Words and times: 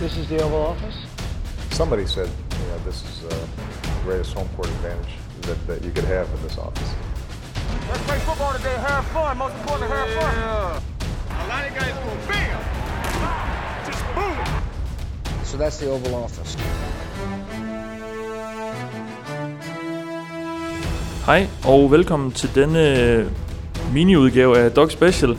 This 0.00 0.16
is 0.16 0.28
the 0.28 0.40
Oval 0.44 0.62
Office. 0.62 0.94
Somebody 1.70 2.06
said, 2.06 2.30
you 2.52 2.66
know, 2.68 2.78
this 2.84 3.02
is 3.02 3.24
uh, 3.24 3.28
the 3.82 4.04
greatest 4.04 4.32
home 4.32 4.48
court 4.54 4.68
advantage 4.68 5.14
that, 5.40 5.66
that 5.66 5.82
you 5.84 5.90
could 5.90 6.04
have 6.04 6.26
in 6.34 6.42
this 6.44 6.56
office. 6.56 6.90
Let's 7.88 8.04
play 8.06 8.18
football 8.18 8.52
today. 8.52 8.76
Have 8.76 9.04
fun. 9.06 9.38
Most 9.38 9.56
important, 9.56 9.90
have 9.90 10.10
fun. 10.10 10.34
A 10.38 11.46
lot 11.48 11.68
of 11.68 11.74
guys 11.74 11.94
go 12.04 12.10
bam, 12.28 12.60
just 13.86 14.04
boom. 14.14 14.36
So 15.44 15.56
that's 15.56 15.78
the 15.78 15.90
Oval 15.90 16.14
Office. 16.14 16.58
Hej 21.26 21.48
og 21.64 21.90
velkommen 21.90 22.32
til 22.32 22.54
denne 22.54 23.00
øh, 23.00 23.26
mini-udgave 23.92 24.58
af 24.58 24.70
Dog 24.72 24.90
Special. 24.90 25.36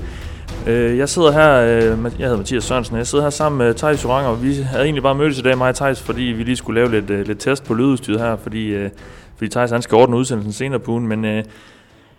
Øh, 0.67 0.97
Jeg 0.97 1.09
sidder 1.09 1.31
her, 1.31 1.61
øh, 1.61 2.03
jeg 2.19 2.27
hedder 2.27 2.37
Mathias 2.37 2.63
Sørensen, 2.63 2.97
jeg 2.97 3.07
sidder 3.07 3.23
her 3.23 3.29
sammen 3.29 3.57
med 3.57 3.73
Thijs 3.73 4.03
Joranger, 4.03 4.29
og 4.29 4.43
vi 4.43 4.53
havde 4.53 4.83
egentlig 4.83 5.03
bare 5.03 5.15
mødtes 5.15 5.39
i 5.39 5.41
dag, 5.41 5.57
mig 5.57 5.69
og 5.69 5.75
Thijs, 5.75 6.01
fordi 6.01 6.21
vi 6.21 6.43
lige 6.43 6.55
skulle 6.55 6.81
lave 6.81 6.91
lidt, 6.91 7.09
øh, 7.09 7.27
lidt 7.27 7.39
test 7.39 7.63
på 7.65 7.73
lydudstyret 7.73 8.19
her, 8.19 8.35
fordi, 8.35 8.67
øh, 8.67 8.89
fordi 9.37 9.49
Thijs 9.51 9.71
han 9.71 9.81
skal 9.81 9.95
ordne 9.95 10.15
udsendelsen 10.17 10.53
senere 10.53 10.79
på 10.79 10.91
ugen, 10.91 11.07
men 11.07 11.23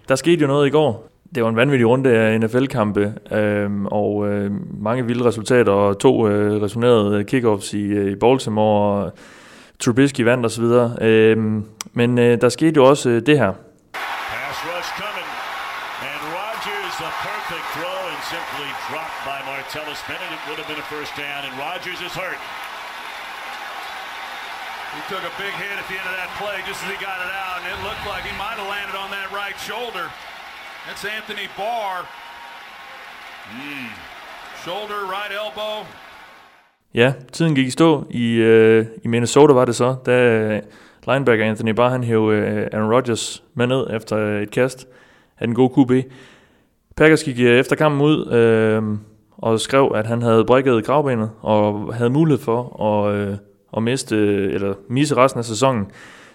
der 0.08 0.14
skete 0.14 0.40
jo 0.42 0.46
noget 0.46 0.66
i 0.66 0.70
går. 0.70 1.08
Det 1.34 1.42
var 1.42 1.48
en 1.48 1.56
vanvittig 1.56 1.88
runde 1.88 2.10
af 2.10 2.40
NFL-kampe, 2.40 3.12
øh, 3.32 3.70
og 3.84 4.28
øh, 4.28 4.50
mange 4.82 5.06
vilde 5.06 5.24
resultater, 5.24 5.72
og 5.72 5.98
to 5.98 6.28
øh, 6.28 6.62
resonerede 6.62 7.24
kickoffs 7.24 7.74
i, 7.74 8.10
i 8.10 8.14
Baltimore, 8.14 9.04
og 9.04 9.12
Trubisky 9.80 10.20
vandt 10.20 10.46
osv. 10.46 10.64
Øh, 11.00 11.36
men 11.92 12.18
øh, 12.18 12.40
der 12.40 12.48
skete 12.48 12.72
jo 12.76 12.84
også 12.84 13.10
øh, 13.10 13.22
det 13.26 13.38
her. 13.38 13.52
Pass 13.92 14.58
rush 14.68 14.90
coming. 15.02 15.30
And 16.10 16.22
Rodgers, 16.38 16.96
a 17.08 17.10
perfect 17.26 17.66
throw 17.74 18.00
and 18.12 18.22
simply 18.32 18.68
Martellus 19.70 20.02
Bennett. 20.08 20.26
It 20.34 20.42
would 20.50 20.58
have 20.58 20.66
been 20.66 20.82
a 20.82 20.88
first 20.90 21.14
down, 21.14 21.44
and 21.46 21.54
Rodgers 21.54 22.00
is 22.02 22.10
hurt. 22.10 22.42
He 24.98 25.02
took 25.06 25.22
a 25.22 25.30
big 25.38 25.54
hit 25.62 25.78
at 25.78 25.86
the 25.86 25.94
end 25.94 26.08
of 26.10 26.16
that 26.18 26.30
play 26.42 26.58
just 26.66 26.82
as 26.82 26.90
he 26.90 26.98
got 26.98 27.22
it 27.22 27.30
out, 27.30 27.62
and 27.62 27.70
it 27.70 27.78
looked 27.86 28.02
like 28.02 28.26
he 28.26 28.34
might 28.34 28.58
have 28.58 28.66
landed 28.66 28.96
on 28.98 29.14
that 29.14 29.30
right 29.30 29.54
shoulder. 29.62 30.10
That's 30.86 31.04
Anthony 31.04 31.46
Barr. 31.56 32.02
Shoulder, 34.64 35.06
right 35.06 35.30
elbow. 35.30 35.86
Ja, 36.94 37.12
tiden 37.32 37.54
gik 37.54 37.66
i 37.66 37.70
stå. 37.70 38.06
I, 38.10 38.34
øh, 38.34 38.86
I 39.04 39.08
Minnesota 39.08 39.52
var 39.52 39.64
det 39.64 39.76
så, 39.76 39.96
da 40.06 40.12
øh, 40.12 40.62
linebacker 41.06 41.44
Anthony 41.44 41.70
Barr 41.70 41.90
han 41.90 42.04
hævde 42.04 42.36
øh, 42.36 42.68
Aaron 42.72 42.92
Rodgers 42.92 43.42
med 43.54 43.66
ned 43.66 43.86
efter 43.90 44.16
et 44.16 44.50
kast 44.50 44.86
af 45.38 45.46
den 45.46 45.54
gode 45.54 45.72
QB. 45.74 46.12
Packers 46.96 47.24
gik 47.24 47.40
øh, 47.40 47.58
efter 47.58 47.76
kampen 47.76 48.00
ud 48.00 48.32
øh, 48.32 48.82
og 49.42 49.60
skrev, 49.60 49.92
at 49.94 50.06
han 50.06 50.22
havde 50.22 50.44
brækket 50.44 50.84
gravbenet 50.84 51.30
og 51.40 51.94
havde 51.94 52.10
mulighed 52.10 52.44
for 52.44 52.82
at, 52.82 53.14
øh, 53.14 53.36
at 53.76 53.82
miste, 53.82 54.16
eller 54.52 54.74
misse 54.88 55.16
resten 55.16 55.38
af 55.38 55.44
sæsonen. 55.44 55.90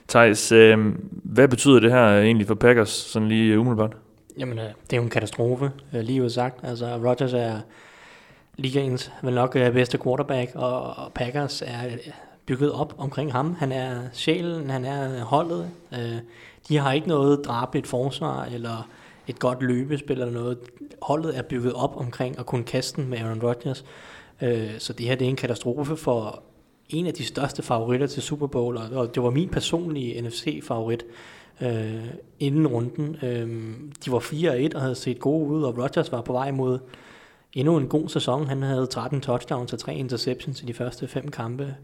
Thijs, 0.08 0.52
øh, 0.52 0.78
hvad 1.12 1.48
betyder 1.48 1.80
det 1.80 1.92
her 1.92 2.20
egentlig 2.20 2.48
for 2.48 2.56
Packers, 2.56 2.90
sådan 2.90 3.28
lige 3.28 3.54
øh, 3.54 3.60
umiddelbart? 3.60 3.98
Jamen, 4.38 4.60
øh, 4.60 4.66
det 4.66 4.94
er 4.94 4.98
jo 4.98 5.04
en 5.04 5.10
katastrofe, 5.10 5.72
øh, 5.94 6.02
lige 6.02 6.24
ud 6.24 6.30
sagt. 6.30 6.60
Altså, 6.64 6.86
Rodgers 6.86 7.34
er 7.34 7.60
ligaens 8.58 9.12
vel 9.24 9.34
nok 9.34 9.56
øh, 9.56 9.74
bedste 9.74 9.98
quarterback, 9.98 10.52
og, 10.56 10.82
og 10.82 11.12
Packers 11.14 11.62
er 11.62 11.86
øh, 11.86 11.98
bygget 12.46 12.72
op 12.72 12.94
omkring 12.98 13.32
ham. 13.32 13.56
Han 13.60 13.72
er 13.72 13.92
sjælen, 14.14 14.70
han 14.70 14.86
er 14.86 15.24
holdet. 15.24 15.70
Øh, 15.94 16.18
de 16.68 16.78
har 16.78 16.92
ikke 16.92 17.08
noget 17.08 17.46
drabligt 17.46 17.88
forsvar, 17.88 18.48
eller 18.54 18.88
et 19.28 19.40
godt 19.40 19.62
løbespil 19.62 20.20
eller 20.22 20.34
noget. 20.34 20.58
Holdet 21.02 21.38
er 21.38 21.42
bygget 21.42 21.74
op 21.74 21.98
omkring 21.98 22.40
at 22.40 22.46
kunne 22.46 22.64
kaste 22.64 23.02
den 23.02 23.10
med 23.10 23.18
Aaron 23.20 23.42
Rodgers. 23.44 23.86
Øh, 24.42 24.70
så 24.80 24.94
det 24.94 25.06
her 25.06 25.16
det 25.16 25.26
er 25.26 25.30
en 25.30 25.36
katastrofe 25.36 25.98
for 25.98 26.44
en 26.90 27.08
af 27.08 27.14
de 27.14 27.26
største 27.26 27.64
favoritter 27.64 28.08
til 28.08 28.22
Super 28.24 28.48
Bowl, 28.48 28.78
og- 28.78 29.16
det 29.16 29.24
var 29.24 29.30
min 29.30 29.50
personlige 29.50 30.22
NFC-favorit 30.22 31.06
øh, 31.62 32.06
inden 32.40 32.68
runden. 32.68 33.18
Øh, 33.24 33.74
de 34.06 34.12
var 34.12 34.20
4-1 34.20 34.76
og 34.76 34.82
havde 34.82 34.96
set 34.96 35.20
gode 35.20 35.50
ud, 35.50 35.64
og 35.64 35.78
Rodgers 35.78 36.12
var 36.12 36.22
på 36.22 36.34
vej 36.34 36.52
mod 36.52 36.80
endnu 37.54 37.78
en 37.78 37.88
god 37.88 38.10
sæson. 38.10 38.48
Han 38.48 38.62
havde 38.62 38.86
13 38.88 39.22
touchdowns 39.22 39.74
og 39.74 39.80
3 39.80 39.96
interceptions 39.96 40.62
i 40.62 40.66
de 40.66 40.74
første 40.74 41.08
fem 41.08 41.28
kampe. 41.32 41.76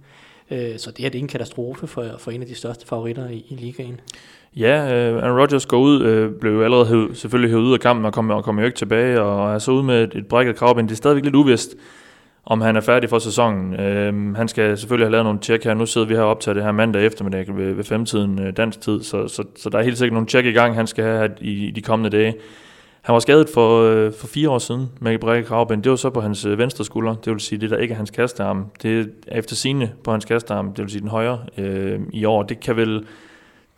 Øh, 0.52 0.78
så 0.78 0.92
det 0.92 1.00
her 1.00 1.10
det 1.10 1.20
er 1.20 1.24
en 1.24 1.28
katastrofe 1.28 1.88
for, 1.88 2.06
for 2.20 2.32
en 2.32 2.42
af 2.42 2.48
de 2.48 2.56
største 2.56 2.88
favoritter 2.88 3.30
i, 3.30 3.46
i 3.50 3.56
ligaen. 3.56 4.00
Ja, 4.56 4.94
øh, 4.94 5.24
Aaron 5.24 5.40
Rodgers 5.40 5.66
går 5.66 5.80
ud, 5.80 6.02
øh, 6.02 6.32
blev 6.32 6.54
jo 6.54 6.64
allerede 6.64 6.86
hævet, 6.86 7.18
selvfølgelig 7.18 7.52
hævet 7.52 7.64
ud 7.64 7.74
af 7.74 7.80
kampen 7.80 8.06
og 8.06 8.14
kommer, 8.14 8.42
kom 8.42 8.60
jo 8.60 8.66
ikke 8.66 8.78
tilbage, 8.78 9.22
og 9.22 9.54
er 9.54 9.60
så 9.60 9.72
ud 9.72 9.84
med 9.84 10.04
et, 10.04 10.16
et 10.16 10.28
brækket 10.28 10.56
kravben. 10.56 10.86
Det 10.86 10.92
er 10.92 10.96
stadigvæk 10.96 11.24
lidt 11.24 11.36
uvist, 11.36 11.76
om 12.46 12.62
han 12.62 12.76
er 12.76 12.82
færdig 12.82 13.10
for 13.10 13.20
sæsonen. 13.20 13.80
Øh, 13.80 14.36
han 14.36 14.48
skal 14.48 14.78
selvfølgelig 14.78 15.06
have 15.06 15.12
lavet 15.12 15.26
nogle 15.26 15.40
tjek 15.40 15.64
her. 15.64 15.74
Nu 15.74 15.86
sidder 15.86 16.08
vi 16.08 16.14
her 16.14 16.22
og 16.22 16.30
optager 16.30 16.54
det 16.54 16.64
her 16.64 16.72
mandag 16.72 17.06
eftermiddag 17.06 17.58
ved, 17.58 17.74
ved 17.74 17.84
femtiden 17.84 18.40
øh, 18.40 18.58
dansk 18.58 18.82
tid, 18.82 19.04
så, 19.04 19.28
så, 19.28 19.44
så 19.56 19.70
der 19.70 19.78
er 19.78 19.84
helt 19.84 19.98
sikkert 19.98 20.14
nogle 20.14 20.28
tjek 20.28 20.46
i 20.46 20.52
gang, 20.52 20.76
han 20.76 20.88
skal 20.88 21.04
have 21.04 21.30
i, 21.42 21.68
i 21.68 21.72
de 21.72 21.82
kommende 21.82 22.18
dage. 22.18 22.36
Han 23.02 23.14
var 23.14 23.20
skadet 23.20 23.50
for, 23.50 23.82
øh, 23.82 24.14
for 24.14 24.28
fire 24.28 24.50
år 24.50 24.60
siden 24.60 24.90
med 25.00 25.20
brækket 25.20 25.48
kravben. 25.48 25.84
Det 25.84 25.90
var 25.90 25.96
så 25.96 26.10
på 26.10 26.22
hans 26.22 26.46
øh, 26.46 26.58
venstre 26.58 26.86
skulder, 26.86 27.16
det 27.16 27.34
vil 27.34 27.40
sige 27.40 27.60
det, 27.60 27.70
der 27.70 27.78
ikke 27.78 27.92
er 27.92 27.98
hans 27.98 28.12
kastearm. 28.12 28.66
Det 28.82 29.00
er 29.28 29.38
efter 29.38 29.56
sine 29.56 29.92
på 30.04 30.12
hans 30.12 30.26
kastearm, 30.26 30.74
det 30.74 30.84
vil 30.84 30.92
sige 30.92 31.02
den 31.02 31.10
højre 31.10 31.40
øh, 31.58 32.00
i 32.14 32.26
år. 32.26 32.44
Det 32.44 32.60
kan 32.60 32.76
vel... 32.76 33.06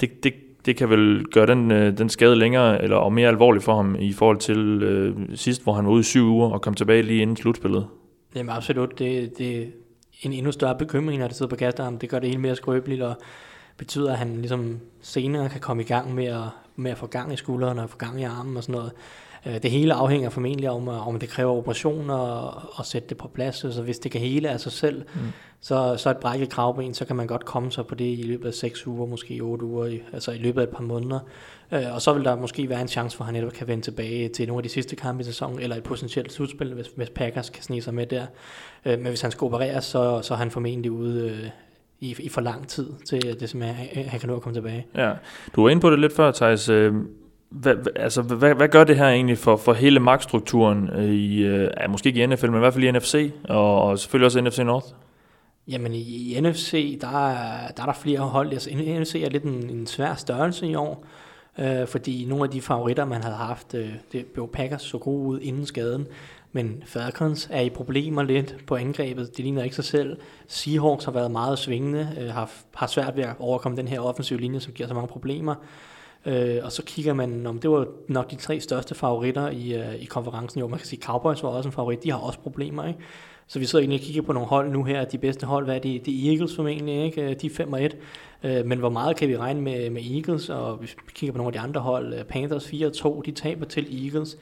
Det, 0.01 0.23
det, 0.23 0.33
det 0.65 0.75
kan 0.75 0.89
vel 0.89 1.25
gøre 1.25 1.45
den, 1.45 1.71
øh, 1.71 1.97
den 1.97 2.09
skade 2.09 2.35
længere 2.35 2.83
eller 2.83 2.95
og 2.95 3.13
mere 3.13 3.27
alvorlig 3.27 3.63
for 3.63 3.75
ham 3.75 3.95
i 3.99 4.13
forhold 4.13 4.37
til 4.37 4.83
øh, 4.83 5.15
sidst, 5.35 5.63
hvor 5.63 5.73
han 5.73 5.85
var 5.85 5.91
ude 5.91 5.99
i 5.99 6.03
syv 6.03 6.25
uger 6.25 6.49
og 6.49 6.61
kom 6.61 6.73
tilbage 6.73 7.01
lige 7.01 7.21
inden 7.21 7.37
slutspillet. 7.37 7.87
Jamen 8.35 8.49
absolut, 8.55 8.99
det, 8.99 9.37
det 9.37 9.61
er 9.61 9.65
en 10.21 10.33
endnu 10.33 10.51
større 10.51 10.77
bekymring, 10.77 11.19
når 11.19 11.27
det 11.27 11.35
sidder 11.35 11.49
på 11.49 11.55
kastearm. 11.55 11.97
Det 11.97 12.09
gør 12.09 12.19
det 12.19 12.29
helt 12.29 12.41
mere 12.41 12.55
skrøbeligt, 12.55 13.01
og 13.01 13.15
betyder, 13.77 14.11
at 14.11 14.17
han 14.17 14.35
ligesom 14.37 14.79
senere 15.01 15.49
kan 15.49 15.61
komme 15.61 15.83
i 15.83 15.85
gang 15.85 16.15
med 16.15 16.25
at, 16.25 16.43
med 16.75 16.91
at 16.91 16.97
få 16.97 17.07
gang 17.07 17.33
i 17.33 17.35
skuldrene 17.35 17.83
og 17.83 17.89
få 17.89 17.97
gang 17.97 18.21
i 18.21 18.23
armen 18.23 18.57
og 18.57 18.63
sådan 18.63 18.75
noget. 18.75 18.91
Øh, 19.45 19.63
Det 19.63 19.71
hele 19.71 19.93
afhænger 19.93 20.29
formentlig 20.29 20.69
om, 20.69 20.87
øh, 20.87 21.07
om 21.07 21.19
det 21.19 21.29
kræver 21.29 21.51
operationer 21.53 22.13
og, 22.15 22.61
og 22.75 22.85
sætte 22.85 23.09
det 23.09 23.17
på 23.17 23.27
plads. 23.27 23.55
Så 23.55 23.81
hvis 23.81 23.99
det 23.99 24.11
kan 24.11 24.21
hele 24.21 24.49
af 24.49 24.59
sig 24.59 24.71
selv, 24.71 25.03
mm. 25.13 25.21
så, 25.61 25.95
så 25.97 26.09
et 26.09 26.17
brækket 26.17 26.49
kravben, 26.49 26.93
så 26.93 27.05
kan 27.05 27.15
man 27.15 27.27
godt 27.27 27.45
komme 27.45 27.71
sig 27.71 27.87
på 27.87 27.95
det 27.95 28.19
i 28.19 28.23
løbet 28.23 28.47
af 28.47 28.53
6 28.53 28.87
uger, 28.87 29.05
måske 29.07 29.39
8 29.41 29.65
uger, 29.65 29.97
altså 30.13 30.31
i 30.31 30.37
løbet 30.37 30.61
af 30.61 30.65
et 30.65 30.69
par 30.75 30.83
måneder. 30.83 31.19
Øh, 31.71 31.93
Og 31.93 32.01
så 32.01 32.13
vil 32.13 32.23
der 32.23 32.35
måske 32.35 32.69
være 32.69 32.81
en 32.81 32.87
chance 32.87 33.17
for, 33.17 33.23
at 33.23 33.25
han 33.25 33.33
netop 33.33 33.53
kan 33.53 33.67
vende 33.67 33.83
tilbage 33.83 34.29
til 34.29 34.47
nogle 34.47 34.59
af 34.59 34.63
de 34.63 34.69
sidste 34.69 34.95
kampe 34.95 35.21
i 35.21 35.23
sæsonen, 35.23 35.59
eller 35.59 35.75
et 35.75 35.83
potentielt 35.83 36.31
slutspil, 36.31 36.73
hvis, 36.73 36.87
hvis 36.95 37.09
Packers 37.09 37.49
kan 37.49 37.63
snige 37.63 37.81
sig 37.81 37.93
med 37.93 38.05
der. 38.05 38.25
Men 38.85 39.07
hvis 39.07 39.21
han 39.21 39.31
skal 39.31 39.45
opereres, 39.45 39.85
så, 39.85 40.21
så 40.21 40.33
er 40.33 40.37
han 40.37 40.51
formentlig 40.51 40.91
ude 40.91 41.51
i, 42.03 42.15
i 42.19 42.29
for 42.29 42.41
lang 42.41 42.67
tid, 42.67 42.89
til 43.05 43.27
at 43.27 43.39
det 43.39 43.49
simpelthen, 43.49 44.05
han, 44.09 44.19
kan 44.19 44.29
nå 44.29 44.35
at 44.35 44.41
komme 44.41 44.57
tilbage. 44.57 44.85
Ja. 44.95 45.11
Du 45.55 45.61
var 45.63 45.69
inde 45.69 45.81
på 45.81 45.89
det 45.89 45.99
lidt 45.99 46.15
før, 46.15 46.31
Thijs. 46.31 46.69
Øh, 46.69 46.93
Hvad, 47.49 47.75
hvad- 47.75 47.91
altså, 47.95 48.21
hvad, 48.21 48.55
hvad 48.55 48.67
gør 48.67 48.83
det 48.83 48.97
her 48.97 49.07
egentlig 49.07 49.37
for, 49.37 49.55
for 49.57 49.73
hele 49.73 49.99
magtstrukturen 49.99 50.89
øh, 50.89 51.05
i, 51.13 51.43
øh, 51.43 51.69
ja, 51.81 51.87
måske 51.87 52.07
ikke 52.09 52.23
i 52.23 52.25
NFL, 52.25 52.45
men 52.45 52.55
i 52.55 52.59
hvert 52.59 52.73
fald 52.73 52.83
i 52.83 52.91
NFC, 52.91 53.31
og, 53.43 53.81
og 53.81 53.99
selvfølgelig 53.99 54.25
også 54.25 54.41
NFC 54.41 54.59
North? 54.59 54.85
Jamen 55.67 55.93
i, 55.93 56.33
i 56.37 56.41
NFC, 56.41 56.99
der 57.01 57.27
er, 57.27 57.67
der 57.77 57.81
er 57.81 57.85
der 57.85 57.93
flere 57.93 58.19
hold. 58.19 58.51
Altså, 58.51 58.69
NFC 58.75 59.15
er 59.25 59.29
lidt 59.29 59.43
en, 59.43 59.69
en 59.69 59.87
svær 59.87 60.15
størrelse 60.15 60.67
i 60.67 60.75
år, 60.75 61.05
øh, 61.59 61.87
fordi 61.87 62.25
nogle 62.25 62.43
af 62.43 62.49
de 62.49 62.61
favoritter, 62.61 63.05
man 63.05 63.23
havde 63.23 63.35
haft, 63.35 63.73
øh, 63.73 63.89
det 64.11 64.25
blev 64.25 64.49
Packers 64.53 64.81
så 64.81 64.97
gode 64.97 65.27
ud 65.27 65.39
inden 65.39 65.65
skaden, 65.65 66.07
men 66.55 66.83
Falcons 66.85 67.49
er 67.51 67.61
i 67.61 67.69
problemer 67.69 68.23
lidt 68.23 68.55
på 68.67 68.75
angrebet. 68.75 69.37
Det 69.37 69.39
ligner 69.39 69.63
ikke 69.63 69.75
sig 69.75 69.85
selv. 69.85 70.17
Seahawks 70.47 71.05
har 71.05 71.11
været 71.11 71.31
meget 71.31 71.59
svingende, 71.59 72.09
øh, 72.21 72.29
har, 72.29 72.51
har 72.73 72.87
svært 72.87 73.17
ved 73.17 73.23
at 73.23 73.35
overkomme 73.39 73.77
den 73.77 73.87
her 73.87 73.99
offensive 73.99 74.39
linje, 74.39 74.59
som 74.59 74.73
giver 74.73 74.87
så 74.87 74.93
mange 74.93 75.07
problemer. 75.07 75.55
Øh, 76.25 76.57
og 76.63 76.71
så 76.71 76.83
kigger 76.85 77.13
man, 77.13 77.47
om 77.47 77.59
det 77.59 77.69
var 77.69 77.87
nok 78.07 78.31
de 78.31 78.35
tre 78.35 78.59
største 78.59 78.95
favoritter 78.95 79.49
i, 79.49 79.73
øh, 79.73 79.95
i 79.95 80.05
konferencen. 80.05 80.59
Jo, 80.59 80.67
man 80.67 80.79
kan 80.79 80.87
sige, 80.87 81.01
Cowboys 81.01 81.43
var 81.43 81.49
også 81.49 81.69
en 81.69 81.73
favorit. 81.73 82.03
De 82.03 82.11
har 82.11 82.17
også 82.17 82.39
problemer, 82.39 82.87
ikke? 82.87 82.99
Så 83.47 83.59
vi 83.59 83.65
sidder 83.65 83.83
egentlig 83.83 83.99
og 83.99 84.05
kigger 84.05 84.21
på 84.21 84.33
nogle 84.33 84.47
hold 84.47 84.71
nu 84.71 84.83
her. 84.83 85.05
De 85.05 85.17
bedste 85.17 85.45
hold, 85.45 85.65
hvad 85.65 85.75
er 85.75 85.79
det? 85.79 86.05
Det 86.05 86.13
er 86.25 86.31
Eagles 86.31 86.55
formentlig, 86.55 87.03
ikke? 87.05 87.21
Øh, 87.21 87.35
de 87.41 87.47
er 87.47 87.51
5 87.55 87.73
og 87.73 87.83
1. 87.83 87.97
Øh, 88.43 88.65
Men 88.65 88.79
hvor 88.79 88.89
meget 88.89 89.15
kan 89.15 89.29
vi 89.29 89.37
regne 89.37 89.61
med, 89.61 89.89
med 89.89 90.01
Eagles? 90.15 90.49
Og 90.49 90.75
hvis 90.75 90.95
vi 91.05 91.11
kigger 91.15 91.31
på 91.31 91.37
nogle 91.37 91.47
af 91.47 91.53
de 91.53 91.59
andre 91.59 91.81
hold, 91.81 92.13
øh, 92.13 92.23
Panthers 92.23 92.67
4 92.67 92.87
og 92.87 92.93
2, 92.93 93.21
de 93.21 93.31
taber 93.31 93.65
til 93.65 94.05
Eagles. 94.05 94.37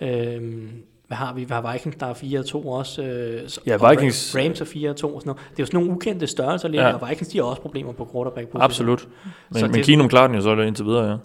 Øh, 0.00 0.68
hvad 1.16 1.26
har 1.26 1.34
vi? 1.34 1.40
Vi 1.44 1.46
har 1.52 1.72
Vikings, 1.72 1.96
der 2.00 2.06
er 2.06 2.14
4 2.14 2.38
og 2.38 2.46
2 2.46 2.68
også. 2.68 3.02
øh, 3.02 3.42
Ja, 3.66 3.76
Vikings- 3.76 4.38
Rams 4.44 4.60
er 4.60 4.64
4 4.64 4.90
og 4.90 4.96
2 4.96 5.14
og 5.14 5.20
sådan 5.20 5.28
noget. 5.28 5.42
Det 5.50 5.58
er 5.58 5.62
jo 5.62 5.66
sådan 5.66 5.80
nogle 5.80 5.90
ukendte 5.96 6.26
størrelser 6.26 6.68
lidt, 6.68 6.82
Ja. 6.82 6.88
ja. 6.88 6.94
og 6.94 7.08
Vikings, 7.08 7.28
de 7.28 7.38
har 7.38 7.44
også 7.44 7.62
problemer 7.62 7.92
på 7.92 8.08
quarterback. 8.12 8.48
Absolut. 8.54 9.08
Men, 9.50 9.58
Så 9.60 9.66
men 9.66 9.74
det- 9.74 9.84
Keenum 9.84 10.08
klarer 10.08 10.26
den 10.26 10.36
jo 10.36 10.42
så 10.42 10.56
indtil 10.60 10.84
videre, 10.84 11.10
ja. 11.10 11.16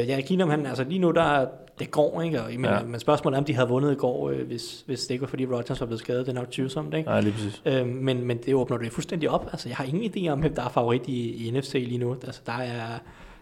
Øh, 0.00 0.08
ja, 0.08 0.20
Keenum, 0.20 0.50
han, 0.50 0.66
altså 0.66 0.84
lige 0.84 0.98
nu, 0.98 1.10
der, 1.10 1.46
det 1.78 1.90
går, 1.90 2.22
ikke? 2.22 2.42
Og, 2.42 2.50
men, 2.50 2.64
Ja. 2.64 2.74
ja. 2.78 2.84
men 2.84 3.00
spørgsmålet 3.00 3.36
er, 3.36 3.38
om 3.40 3.44
de 3.44 3.54
havde 3.54 3.68
vundet 3.68 3.92
i 3.92 3.94
går, 3.94 4.30
øh, 4.30 4.46
hvis, 4.46 4.82
hvis 4.86 5.00
det 5.00 5.10
ikke 5.10 5.22
var, 5.22 5.28
fordi 5.28 5.46
Rodgers 5.46 5.80
var 5.80 5.86
blevet 5.86 6.00
skadet. 6.00 6.26
Det 6.26 6.32
er 6.36 6.40
nok 6.40 6.50
tvivlsomt, 6.50 6.94
ikke? 6.94 7.08
Nej, 7.08 7.20
lige 7.20 7.32
præcis. 7.32 7.62
Øh, 7.66 7.86
men, 7.86 8.24
men 8.26 8.38
det 8.46 8.54
åbner 8.54 8.76
det 8.78 8.92
fuldstændig 8.92 9.30
op. 9.30 9.48
Altså, 9.52 9.68
jeg 9.68 9.76
har 9.76 9.84
ingen 9.84 10.12
idé 10.16 10.28
om, 10.32 10.38
hvem 10.40 10.54
der 10.54 10.62
er 10.64 10.68
favorit 10.68 11.02
i, 11.06 11.46
i 11.46 11.50
NFC 11.50 11.72
lige 11.72 11.98
nu. 11.98 12.12
Altså, 12.24 12.40
der 12.46 12.52
er, 12.52 12.80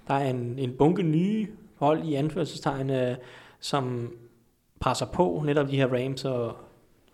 der 0.09 0.15
er 0.15 0.31
en, 0.31 0.55
en 0.59 0.73
bunke 0.79 1.03
nye 1.03 1.47
hold 1.77 2.05
i 2.05 2.15
anførselstegn, 2.15 2.91
øh, 2.91 3.15
som 3.61 4.11
presser 4.81 5.07
på 5.07 5.43
netop 5.47 5.71
de 5.71 5.77
her 5.77 5.87
Rams 5.87 6.25
og 6.25 6.57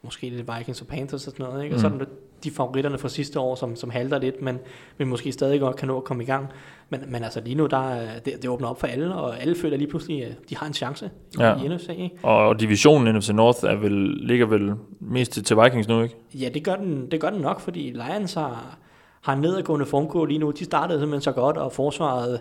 måske 0.02 0.28
lidt 0.30 0.50
Vikings 0.58 0.80
og 0.80 0.86
Panthers 0.86 1.26
og 1.26 1.32
sådan 1.32 1.46
noget. 1.46 1.64
Ikke? 1.64 1.76
Og 1.76 1.80
så 1.80 1.86
er 1.86 1.90
Mm. 1.90 1.98
der 1.98 2.04
de 2.44 2.50
favoritterne 2.50 2.98
fra 2.98 3.08
sidste 3.08 3.40
år, 3.40 3.54
som, 3.54 3.76
som 3.76 3.90
halter 3.90 4.18
lidt, 4.18 4.42
men, 4.42 4.58
men 4.98 5.08
måske 5.08 5.32
stadig 5.32 5.60
godt 5.60 5.76
kan 5.76 5.88
nå 5.88 5.96
at 5.96 6.04
komme 6.04 6.22
i 6.22 6.26
gang. 6.26 6.46
Men, 6.90 7.00
men 7.08 7.24
altså 7.24 7.40
lige 7.44 7.54
nu, 7.54 7.66
der, 7.66 7.90
er- 7.90 8.18
det, 8.18 8.42
det 8.42 8.50
åbner 8.50 8.68
op 8.68 8.80
for 8.80 8.86
alle, 8.86 9.14
og 9.14 9.40
alle 9.42 9.54
føler 9.56 9.76
lige 9.76 9.88
pludselig, 9.88 10.24
at 10.24 10.32
de 10.50 10.56
har 10.56 10.66
en 10.66 10.72
chance 10.74 11.10
Ja. 11.38 11.62
i 11.62 11.68
NFC. 11.68 11.88
Ikke? 11.88 12.10
Og 12.22 12.60
divisionen 12.60 13.14
NFC 13.14 13.28
North 13.30 13.58
er 13.64 13.74
vel, 13.76 13.92
ligger 14.16 14.46
vel 14.46 14.72
mest 15.00 15.32
til, 15.32 15.44
til 15.44 15.56
Vikings 15.56 15.88
nu, 15.88 16.02
ikke? 16.02 16.16
Ja, 16.34 16.48
det 16.54 16.64
gør, 16.64 16.76
den, 16.76 17.10
det 17.10 17.20
gør 17.20 17.30
den 17.30 17.40
nok, 17.40 17.60
fordi 17.60 17.80
Lions 17.94 18.34
har, 18.34 18.76
har 19.20 19.32
en 19.32 19.40
nedadgående 19.40 19.86
formkurve 19.86 20.28
lige 20.28 20.38
nu. 20.38 20.50
De 20.50 20.64
startede 20.64 20.98
simpelthen 20.98 21.20
så 21.22 21.32
godt, 21.32 21.56
og 21.56 21.72
forsvaret 21.72 22.40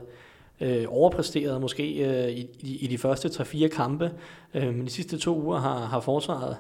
øh, 0.62 0.86
overpræsterede 0.88 1.60
måske 1.60 1.84
øh, 1.84 2.30
i, 2.30 2.48
i, 2.82 2.88
de 2.88 2.98
første 2.98 3.28
3-4 3.28 3.68
kampe. 3.68 4.12
Øh, 4.54 4.74
men 4.74 4.86
de 4.86 4.90
sidste 4.90 5.18
to 5.18 5.42
uger 5.42 5.60
har, 5.60 5.86
har 5.86 6.00
forsvaret 6.00 6.58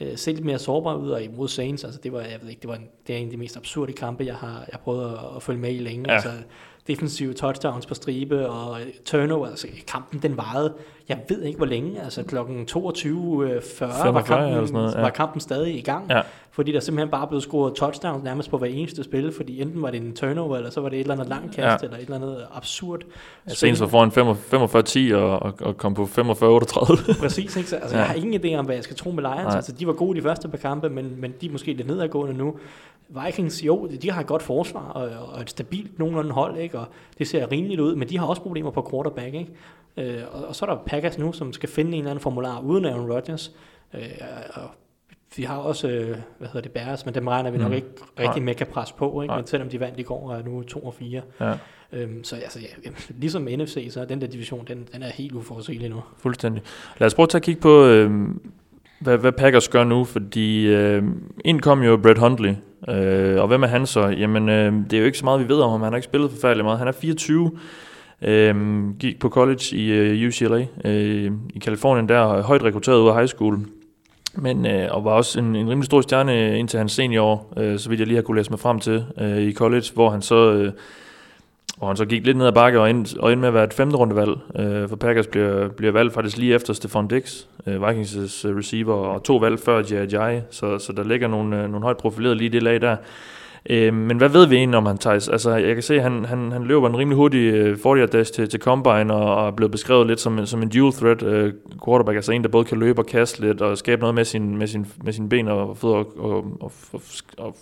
øh, 0.00 0.16
set 0.16 0.34
lidt 0.34 0.44
mere 0.44 0.58
sårbar 0.58 0.94
ud, 0.94 1.10
og 1.10 1.22
imod 1.22 1.48
Saints, 1.48 1.84
altså 1.84 2.00
det 2.02 2.12
var, 2.12 2.20
jeg 2.20 2.38
ved 2.42 2.48
ikke, 2.48 2.60
det 2.60 2.68
var 2.68 2.76
en, 2.76 2.88
det 3.06 3.14
er 3.14 3.18
en 3.18 3.24
af 3.24 3.30
de 3.30 3.36
mest 3.36 3.56
absurde 3.56 3.92
kampe, 3.92 4.24
jeg 4.24 4.36
har, 4.36 4.64
jeg 4.72 4.80
prøvet 4.80 5.12
at, 5.12 5.36
at 5.36 5.42
følge 5.42 5.60
med 5.60 5.74
i 5.74 5.78
længe. 5.78 6.04
Ja. 6.08 6.14
Altså, 6.14 6.30
defensive 6.90 7.32
touchdowns 7.34 7.86
på 7.86 7.94
stribe, 7.94 8.48
og 8.48 8.80
øh, 8.80 8.86
turnover, 9.04 9.46
altså 9.46 9.66
kampen 9.86 10.18
den 10.22 10.36
varede, 10.36 10.72
jeg 11.08 11.18
ved 11.28 11.42
ikke 11.42 11.56
hvor 11.56 11.66
længe, 11.66 12.00
altså 12.02 12.22
klokken 12.22 12.68
22.40 12.70 12.80
var 12.80 13.60
45 13.60 14.08
eller 14.08 14.22
kampen, 14.22 14.66
sådan 14.66 14.72
noget, 14.72 14.94
ja. 14.94 15.00
var 15.00 15.10
kampen 15.10 15.40
stadig 15.40 15.78
i 15.78 15.80
gang, 15.80 16.06
Ja. 16.10 16.20
fordi 16.50 16.72
der 16.72 16.80
simpelthen 16.80 17.10
bare 17.10 17.26
blev 17.26 17.40
scoret 17.40 17.74
touchdowns 17.74 18.24
nærmest 18.24 18.50
på 18.50 18.58
hver 18.58 18.66
eneste 18.68 19.04
spil, 19.04 19.32
fordi 19.32 19.62
enten 19.62 19.82
var 19.82 19.90
det 19.90 20.00
en 20.02 20.16
turnover, 20.16 20.56
eller 20.56 20.70
så 20.70 20.80
var 20.80 20.88
det 20.88 20.96
et 20.96 21.00
eller 21.00 21.14
andet 21.14 21.28
langt 21.28 21.54
kast, 21.54 21.82
Ja. 21.82 21.86
eller 21.86 21.96
et 21.96 22.02
eller 22.02 22.16
andet 22.16 22.46
absurd. 22.52 23.00
Saints 23.46 23.80
var 23.80 23.86
foran 23.86 24.10
45-10 25.12 25.16
og, 25.16 25.42
og, 25.42 25.54
og 25.60 25.76
kom 25.76 25.94
på 25.94 26.04
45-38. 26.04 27.20
Præcis, 27.22 27.56
ikke? 27.56 27.68
Så, 27.70 27.76
altså, 27.76 27.96
Ja. 27.96 27.96
ja. 27.96 27.98
Jeg 27.98 28.06
har 28.06 28.14
ingen 28.14 28.44
idé 28.44 28.58
om, 28.58 28.64
hvad 28.64 28.74
jeg 28.74 28.84
skal 28.84 28.96
tro 28.96 29.10
med 29.10 29.22
Lions. 29.22 29.36
Nej. 29.44 29.56
Altså, 29.56 29.72
de 29.72 29.86
var 29.86 29.92
gode 29.92 30.18
de 30.18 30.22
første 30.22 30.48
par 30.48 30.58
kampe, 30.58 30.88
men, 30.90 31.14
men 31.20 31.34
de 31.40 31.46
er 31.46 31.50
måske 31.50 31.72
lidt 31.72 31.86
nedadgående 31.88 32.34
nu. 32.34 32.54
Vikings, 33.26 33.64
jo, 33.64 33.88
de 34.02 34.10
har 34.10 34.20
et 34.20 34.26
godt 34.26 34.42
forsvar 34.42 34.80
og, 34.80 35.08
og 35.34 35.40
et 35.40 35.50
stabilt 35.50 35.98
nogenlunde 35.98 36.30
hold, 36.30 36.56
ikke? 36.56 36.78
Og 36.80 36.86
det 37.18 37.28
ser 37.28 37.52
rimeligt 37.52 37.80
ud, 37.80 37.94
men 37.96 38.08
de 38.08 38.18
har 38.18 38.26
også 38.26 38.42
problemer 38.42 38.70
på 38.70 38.88
quarterback. 38.90 39.34
Ikke? 39.34 39.50
Øh, 39.96 40.22
og, 40.32 40.44
og 40.44 40.56
så 40.56 40.66
er 40.66 40.70
der 40.70 40.78
Packers 40.86 41.18
nu, 41.18 41.32
som 41.32 41.52
skal 41.52 41.68
finde 41.68 41.90
en 41.92 41.98
eller 41.98 42.10
anden 42.10 42.22
formular 42.22 42.60
uden 42.60 42.84
Aaron 42.84 43.12
Rodgers. 43.12 43.52
Øh, 43.94 44.00
og 44.54 44.62
vi 45.36 45.42
har 45.42 45.56
også, 45.56 45.88
øh, 45.88 46.16
hvad 46.38 46.48
hedder 46.48 46.60
det, 46.60 46.72
Bears, 46.72 47.04
men 47.04 47.14
dem 47.14 47.26
regner 47.28 47.50
vi 47.50 47.58
nok 47.58 47.66
Mhm. 47.66 47.74
ikke 47.74 47.88
rigtig 48.18 48.42
med 48.42 48.54
kan 48.54 48.66
presse 48.66 48.94
på, 48.94 49.22
ikke? 49.22 49.30
Nej. 49.30 49.36
men 49.38 49.46
selvom 49.46 49.68
de 49.68 49.80
vandt 49.80 49.98
i 49.98 50.02
går, 50.02 50.32
er 50.32 50.42
nu 50.42 50.62
2 50.62 50.80
og 50.80 50.94
4. 50.94 51.22
ja, 51.40 51.54
Øhm, 51.92 52.24
så 52.24 52.36
altså, 52.36 52.60
ja, 52.60 52.90
ligesom 53.08 53.42
NFC, 53.42 53.88
så 53.90 54.00
er 54.00 54.04
den 54.04 54.20
der 54.20 54.26
division, 54.26 54.64
den, 54.68 54.88
den 54.92 55.02
er 55.02 55.08
helt 55.08 55.32
uforudsigelig 55.32 55.90
nu. 55.90 56.02
fuldstændig. 56.18 56.62
Lad 56.98 57.06
os 57.06 57.14
prøve 57.14 57.28
at 57.34 57.42
kigge 57.42 57.60
på, 57.60 57.84
øh, 57.84 58.10
hvad, 59.00 59.18
hvad 59.18 59.32
Packers 59.32 59.68
gør 59.68 59.84
nu, 59.84 60.04
fordi 60.04 60.66
øh, 60.66 61.02
ind 61.44 61.60
kom 61.60 61.82
jo 61.82 61.96
Brett 61.96 62.18
Hundley, 62.18 62.54
øh, 62.88 63.40
og 63.40 63.48
hvem 63.48 63.62
er 63.62 63.66
han 63.66 63.86
så? 63.86 64.06
Jamen, 64.06 64.48
øh, 64.48 64.72
det 64.72 64.92
er 64.92 64.98
jo 64.98 65.04
ikke 65.04 65.18
så 65.18 65.24
meget, 65.24 65.40
vi 65.40 65.48
ved 65.48 65.60
om 65.60 65.70
ham. 65.70 65.80
Han 65.82 65.92
har 65.92 65.96
ikke 65.96 66.04
spillet 66.04 66.30
forfærdeligt 66.30 66.64
meget. 66.64 66.78
Han 66.78 66.88
er 66.88 66.92
24, 66.92 67.50
øh, 68.22 68.56
gik 68.98 69.20
på 69.20 69.28
college 69.28 69.76
i 69.76 69.92
øh, 69.92 70.28
UCLA 70.28 70.66
øh, 70.84 71.32
i 71.54 71.58
Kalifornien, 71.58 72.08
der 72.08 72.42
højt 72.42 72.62
rekrutteret 72.62 73.00
ud 73.00 73.08
af 73.08 73.14
high 73.14 73.28
school. 73.28 73.58
Men, 74.34 74.66
øh, 74.66 74.88
og 74.90 75.04
var 75.04 75.10
også 75.10 75.38
en, 75.38 75.56
en 75.56 75.68
rimelig 75.68 75.86
stor 75.86 76.00
stjerne 76.00 76.58
indtil 76.58 76.78
hans 76.78 76.92
seniorår, 76.92 77.52
øh, 77.56 77.78
så 77.78 77.88
vidt 77.88 78.00
jeg 78.00 78.06
lige 78.06 78.16
har 78.16 78.22
kunne 78.22 78.36
læse 78.36 78.50
mig 78.50 78.60
frem 78.60 78.80
til 78.80 79.04
øh, 79.20 79.38
i 79.38 79.54
college, 79.54 79.84
hvor 79.94 80.10
han 80.10 80.22
så 80.22 80.52
øh, 80.52 80.72
hvor 81.80 81.88
han 81.88 81.96
så 81.96 82.04
gik 82.04 82.26
lidt 82.26 82.36
ned 82.36 82.46
ad 82.46 82.52
bakke 82.52 82.80
og 82.80 82.90
endte, 82.90 83.20
og 83.20 83.32
endte 83.32 83.40
med 83.40 83.48
at 83.48 83.54
være 83.54 83.64
et 83.64 83.74
femte 83.74 83.96
rundevalg. 83.96 84.30
Øh, 84.58 84.88
for 84.88 84.96
Packers 84.96 85.26
bliver, 85.26 85.68
bliver 85.68 85.92
valgt 85.92 86.14
faktisk 86.14 86.36
lige 86.36 86.54
efter 86.54 86.72
Stefan 86.72 87.08
Dix, 87.08 87.44
øh, 87.66 87.88
Vikings' 87.88 88.48
receiver, 88.58 88.94
og 88.94 89.22
to 89.22 89.36
valg 89.36 89.58
før 89.58 89.78
J.J. 89.78 90.40
Så, 90.50 90.78
så 90.78 90.92
der 90.92 91.04
ligger 91.04 91.28
nogle, 91.28 91.62
øh, 91.62 91.70
nogle 91.70 91.82
højt 91.82 91.96
profilerede 91.96 92.36
lige 92.36 92.46
i 92.46 92.52
det 92.52 92.62
lag 92.62 92.80
der. 92.80 92.96
Øh, 93.70 93.94
men 93.94 94.16
hvad 94.16 94.28
ved 94.28 94.46
vi 94.46 94.56
egentlig 94.56 94.78
om 94.78 94.86
han, 94.86 94.98
Thijs? 94.98 95.28
Altså, 95.28 95.50
jeg 95.50 95.74
kan 95.74 95.82
se, 95.82 95.94
at 95.94 96.02
han, 96.02 96.24
han, 96.24 96.52
han 96.52 96.64
løber 96.64 96.88
en 96.88 96.96
rimelig 96.96 97.16
hurtig 97.16 97.54
øh, 97.54 97.78
40 97.78 98.06
dash 98.06 98.32
til, 98.32 98.48
til 98.48 98.60
Combine, 98.60 99.14
og, 99.14 99.36
og 99.36 99.46
er 99.46 99.50
blevet 99.50 99.72
beskrevet 99.72 100.06
lidt 100.06 100.20
som, 100.20 100.46
som 100.46 100.62
en 100.62 100.68
dual 100.68 100.92
threat 100.92 101.22
øh, 101.22 101.52
quarterback, 101.84 102.16
altså 102.16 102.32
en, 102.32 102.42
der 102.42 102.48
både 102.48 102.64
kan 102.64 102.78
løbe 102.78 103.00
og 103.00 103.06
kaste 103.06 103.40
lidt, 103.40 103.60
og 103.60 103.78
skabe 103.78 104.00
noget 104.00 104.14
med 104.14 104.24
sin, 104.24 104.58
med 104.58 104.66
sin, 104.66 104.86
med 105.04 105.12
sine 105.12 105.28
ben 105.28 105.48
og 105.48 105.76
fødder, 105.76 105.94
og, 105.94 106.06
og, 106.18 106.44
og, 106.60 106.72
og, 106.92 107.02
og 107.38 107.56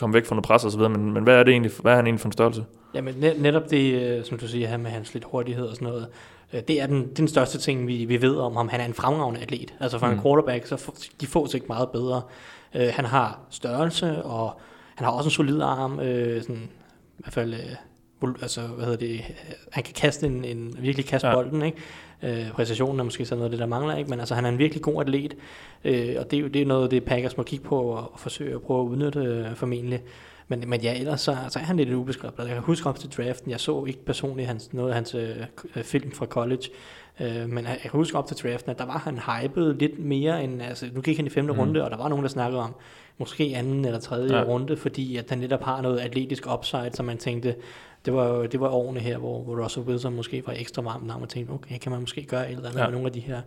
komme 0.00 0.14
væk 0.14 0.26
fra 0.26 0.34
noget 0.34 0.44
pres 0.44 0.64
og 0.64 0.70
så 0.70 0.78
videre. 0.78 0.90
Men, 0.92 1.12
men 1.12 1.22
hvad 1.22 1.34
er 1.34 1.42
det 1.42 1.52
egentlig, 1.52 1.72
hvad 1.82 1.92
er 1.92 1.96
han 1.96 2.06
egentlig 2.06 2.20
for 2.20 2.28
en 2.28 2.32
størrelse? 2.32 2.64
Jamen 2.94 3.14
net, 3.14 3.40
netop 3.40 3.70
det, 3.70 4.02
øh, 4.02 4.24
som 4.24 4.38
du 4.38 4.48
siger 4.48 4.68
her 4.68 4.76
med 4.76 4.90
hans 4.90 5.14
lidt 5.14 5.24
hurtighed 5.24 5.66
og 5.66 5.74
sådan 5.74 5.88
noget, 5.88 6.06
øh, 6.52 6.60
det 6.68 6.80
er 6.80 6.86
den, 6.86 7.08
den 7.16 7.28
største 7.28 7.58
ting, 7.58 7.86
vi, 7.86 8.04
vi 8.04 8.22
ved 8.22 8.36
om 8.36 8.56
ham. 8.56 8.68
Han 8.68 8.80
er 8.80 8.84
en 8.84 8.94
fremragende 8.94 9.40
atlet. 9.40 9.74
Altså 9.80 9.98
for 9.98 10.06
mm. 10.06 10.12
en 10.12 10.22
quarterback, 10.22 10.66
så 10.66 10.76
får, 10.76 10.94
de 11.20 11.26
fås 11.26 11.54
ikke 11.54 11.66
meget 11.66 11.88
bedre. 11.88 12.22
Øh, 12.74 12.88
han 12.92 13.04
har 13.04 13.38
størrelse, 13.50 14.22
og 14.22 14.60
han 14.94 15.04
har 15.04 15.12
også 15.12 15.26
en 15.26 15.30
solid 15.30 15.60
arm. 15.60 16.00
Øh, 16.00 16.42
sådan, 16.42 16.62
I 17.18 17.22
hvert 17.22 17.32
fald, 17.34 17.54
vol- 17.54 17.76
altså, 18.42 18.60
hvad 18.60 18.84
hedder 18.84 18.98
det, 18.98 19.20
han 19.72 19.82
kan 19.82 19.94
kaste 19.94 20.26
en, 20.26 20.44
en 20.44 20.76
virkelig 20.78 21.06
kaste 21.06 21.28
Ja. 21.28 21.34
bolden, 21.34 21.62
ikke? 21.62 21.78
Øh, 22.22 22.50
præcisionen 22.52 23.00
er 23.00 23.04
måske 23.04 23.24
sådan 23.24 23.38
noget, 23.38 23.46
af 23.46 23.50
det 23.50 23.58
der 23.58 23.66
mangler, 23.66 23.96
ikke? 23.96 24.10
Men 24.10 24.18
altså, 24.20 24.34
han 24.34 24.44
er 24.44 24.48
en 24.48 24.58
virkelig 24.58 24.82
god 24.82 25.00
atlet, 25.00 25.36
øh, 25.84 26.16
og 26.18 26.30
det 26.30 26.36
er 26.36 26.40
jo 26.40 26.48
det 26.48 26.62
er 26.62 26.66
noget, 26.66 26.90
det 26.90 27.04
Packers 27.04 27.36
må 27.36 27.42
kigge 27.42 27.64
på 27.64 27.80
og, 27.80 28.12
og 28.12 28.20
forsøge 28.20 28.54
at 28.54 28.62
prøve 28.62 28.80
at 28.80 28.88
udnytte 28.88 29.20
øh, 29.20 29.54
formentlig. 29.54 30.02
Men, 30.48 30.64
men 30.66 30.80
ja, 30.80 30.98
ellers 30.98 31.20
så, 31.20 31.36
så 31.48 31.58
er 31.58 31.62
han 31.62 31.76
lidt 31.76 31.92
ubeskrevet. 31.92 32.34
Jeg 32.38 32.46
kan 32.46 32.58
huske 32.58 32.88
op 32.88 32.98
til 32.98 33.10
draften, 33.10 33.50
jeg 33.50 33.60
så 33.60 33.84
ikke 33.84 34.04
personligt 34.04 34.48
hans, 34.48 34.72
noget 34.72 34.88
af 34.88 34.94
hans 34.94 35.14
øh, 35.14 35.36
film 35.82 36.12
fra 36.12 36.26
college, 36.26 36.62
øh, 37.20 37.48
men 37.48 37.64
jeg 37.64 37.78
kan 37.82 37.90
huske 37.90 38.18
op 38.18 38.26
til 38.26 38.36
draften, 38.36 38.70
at 38.70 38.78
der 38.78 38.86
var 38.86 38.98
han 38.98 39.18
hypet 39.18 39.76
lidt 39.80 39.98
mere 39.98 40.44
end, 40.44 40.62
altså 40.62 40.86
nu 40.92 41.00
gik 41.00 41.16
han 41.16 41.26
i 41.26 41.30
femte 41.30 41.52
mm. 41.52 41.58
runde, 41.58 41.84
og 41.84 41.90
der 41.90 41.96
var 41.96 42.08
nogen, 42.08 42.22
der 42.22 42.28
snakkede 42.28 42.62
om 42.62 42.74
måske 43.18 43.52
anden 43.56 43.84
eller 43.84 44.00
tredje 44.00 44.36
Ja. 44.36 44.42
runde, 44.42 44.76
fordi 44.76 45.16
at 45.16 45.24
han 45.30 45.38
netop 45.38 45.62
har 45.62 45.80
noget 45.82 45.98
atletisk 45.98 46.52
upside, 46.54 46.90
så 46.94 47.02
man 47.02 47.18
tænkte, 47.18 47.54
det 48.04 48.14
var, 48.14 48.28
jo- 48.28 48.46
det 48.46 48.60
var 48.60 48.68
årene 48.68 49.00
her, 49.00 49.18
hvor, 49.18 49.42
hvor 49.42 49.64
Russell 49.64 49.86
Wilson 49.86 50.14
måske 50.14 50.42
var 50.46 50.52
ekstra 50.56 50.82
varm 50.82 51.02
navn, 51.02 51.22
og 51.22 51.28
tænkte, 51.28 51.52
okay, 51.52 51.78
kan 51.78 51.92
man 51.92 52.00
måske 52.00 52.22
gøre 52.24 52.50
et 52.50 52.56
eller 52.56 52.68
andet 52.68 52.80
Ja. 52.80 52.84
med 52.84 52.92
nogle 52.92 53.06
af 53.06 53.12
de 53.12 53.20
her 53.20 53.40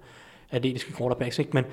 atletiske 0.51 0.93
quarterbacks, 0.97 1.39
ikke? 1.39 1.51
Men 1.53 1.63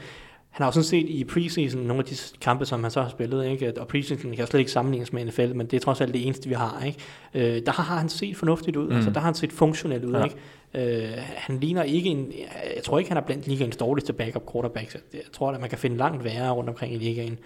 han 0.51 0.63
har 0.65 0.67
jo 0.69 0.73
sådan 0.73 0.85
set 0.85 1.07
i 1.09 1.25
preseason 1.25 1.81
nogle 1.81 1.99
af 1.99 2.05
de 2.05 2.15
kampe, 2.41 2.65
som 2.67 2.83
han 2.83 2.91
så 2.91 3.03
har 3.03 3.09
spillet, 3.09 3.47
ikke? 3.47 3.81
og 3.81 3.89
preseason 3.89 4.33
kan 4.37 4.47
slet 4.47 4.61
ikke 4.61 4.71
sammenlignes 4.71 5.13
med 5.13 5.25
NFL, 5.25 5.55
men 5.55 5.67
det 5.67 5.75
er 5.77 5.81
trods 5.81 6.01
alt 6.01 6.15
det 6.15 6.27
eneste, 6.27 6.49
vi 6.49 6.55
har. 6.55 6.83
Ikke? 6.87 6.99
Øh, 7.35 7.63
der 7.67 7.73
har 7.73 7.97
han 7.99 8.09
set 8.09 8.37
fornuftigt 8.37 8.77
ud, 8.77 8.89
Mm. 8.89 8.95
altså 8.97 9.11
der 9.11 9.21
har 9.21 9.25
han 9.25 9.35
set 9.35 9.53
funktionelt 9.53 10.05
ud. 10.05 10.13
Ja. 10.13 10.25
Ikke? 10.25 10.37
Øh, 10.75 11.09
han 11.17 11.61
ligner 11.61 11.83
ikke 11.83 12.09
en, 12.11 12.33
jeg 12.77 12.83
tror 12.85 12.99
ikke, 12.99 13.11
han 13.11 13.17
er 13.17 13.21
blandt 13.27 13.47
ligaens 13.47 13.77
dårligste 13.77 14.13
backup 14.13 14.53
quarterbacks. 14.53 14.97
Jeg 15.13 15.21
tror, 15.33 15.51
at 15.51 15.61
man 15.61 15.69
kan 15.71 15.79
finde 15.79 15.97
langt 15.97 16.25
værre 16.25 16.51
rundt 16.51 16.71
omkring 16.71 16.95
i 16.95 16.99
ligaen. 16.99 17.39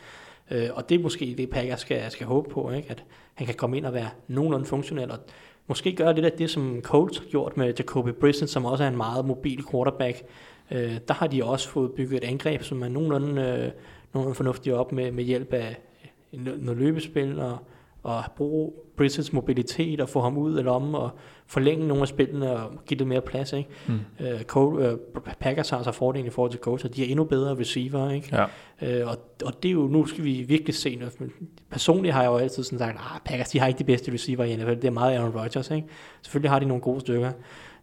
Øh, 0.51 0.69
og 0.75 0.89
det 0.89 0.95
er 0.95 1.03
måske 1.03 1.35
det, 1.39 1.51
Packers 1.51 1.81
skal, 1.81 2.11
skal 2.11 2.27
håbe 2.27 2.51
på, 2.51 2.71
ikke? 2.71 2.91
at 2.91 3.05
han 3.35 3.47
kan 3.47 3.55
komme 3.57 3.77
ind 3.77 3.87
og 3.87 3.95
være 3.95 4.09
nogenlunde 4.29 4.67
funktionel, 4.67 5.11
og 5.11 5.19
måske 5.67 5.93
gøre 5.93 6.15
lidt 6.15 6.27
af 6.27 6.33
det, 6.33 6.51
som 6.51 6.81
Colts 6.83 7.19
har 7.19 7.25
gjort 7.25 7.57
med 7.57 7.67
Jacoby 7.79 8.09
Brissett, 8.09 8.51
som 8.51 8.65
også 8.65 8.85
er 8.85 8.89
en 8.89 8.97
meget 8.97 9.25
mobil 9.25 9.65
quarterback. 9.71 10.23
Øh, 10.71 10.97
der 11.09 11.15
har 11.15 11.27
de 11.27 11.45
også 11.45 11.69
fået 11.69 11.93
bygget 11.93 12.25
et 12.25 12.29
angreb, 12.29 12.63
som 12.63 12.83
er 12.83 12.89
nogenlunde, 12.89 13.43
øh, 13.43 13.71
nogenlunde 14.15 14.35
fornuftigt 14.35 14.75
op 14.75 14.93
med, 14.93 15.11
med 15.13 15.25
hjælp 15.25 15.53
af 15.53 15.77
en- 16.33 16.49
noget 16.59 16.79
løbespil 16.81 17.41
og, 17.41 17.59
og 18.05 18.25
bruge 18.37 18.73
Brissett's 19.01 19.31
mobilitet 19.33 20.01
og 20.01 20.09
få 20.09 20.21
ham 20.21 20.39
ud 20.39 20.55
af 20.55 20.65
lommen 20.65 20.95
og 20.95 21.11
forlænge 21.47 21.87
nogle 21.87 22.03
af 22.03 22.09
spillene 22.09 22.51
og 22.57 22.85
give 22.87 22.99
det 22.99 23.07
mere 23.07 23.21
plads. 23.21 23.53
Ikke? 23.53 23.71
Mm. 23.87 24.01
Øh, 24.21 24.43
Cole, 24.43 24.89
øh, 24.89 24.97
Packers 25.41 25.71
har 25.71 25.83
så 25.83 25.93
fordelen 25.93 26.27
i 26.27 26.31
forhold 26.31 26.51
til 26.51 26.61
Colts, 26.61 26.83
de 26.83 27.05
er 27.05 27.11
endnu 27.11 27.25
bedre 27.25 27.59
receiver. 27.59 28.11
Ikke? 28.11 28.47
Ja. 28.81 29.01
Øh, 29.01 29.09
og, 29.09 29.17
og 29.45 29.63
det 29.63 29.69
er 29.69 29.73
jo, 29.73 29.81
nu 29.81 30.07
skal 30.07 30.25
vi 30.25 30.45
virkelig 30.49 30.75
se 30.75 30.97
noget. 30.97 31.21
Men 31.21 31.33
Personligt 31.71 32.15
har 32.15 32.23
jeg 32.23 32.29
jo 32.29 32.37
altid 32.37 32.63
sådan 32.63 32.79
sagt, 32.79 32.97
at 32.97 33.23
Packers 33.25 33.49
de 33.49 33.59
har 33.59 33.67
ikke 33.67 33.79
de 33.79 33.85
bedste 33.85 34.13
receiver 34.13 34.45
i 34.45 34.57
NFL. 34.57 34.71
Det 34.71 34.85
er 34.85 34.91
meget 34.91 35.17
Aaron 35.17 35.37
Rodgers. 35.37 35.71
Ikke? 35.71 35.89
Selvfølgelig 36.23 36.51
har 36.51 36.59
de 36.59 36.67
nogle 36.67 36.83
gode 36.83 37.01
stykker, 37.01 37.33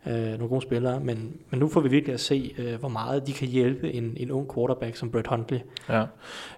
øh, 0.07 0.13
nogle 0.13 0.47
gode 0.47 0.61
spillere, 0.61 0.99
men, 0.99 1.33
men 1.49 1.59
nu 1.59 1.67
får 1.67 1.81
vi 1.81 1.89
virkelig 1.89 2.13
at 2.13 2.19
se, 2.19 2.53
øh, 2.57 2.79
hvor 2.79 2.89
meget 2.89 3.27
de 3.27 3.33
kan 3.33 3.47
hjælpe 3.47 3.93
en, 3.93 4.13
en 4.17 4.31
ung 4.31 4.53
quarterback 4.55 4.95
som 4.95 5.11
Brett 5.11 5.27
Hundley. 5.27 5.59
Ja. 5.89 6.03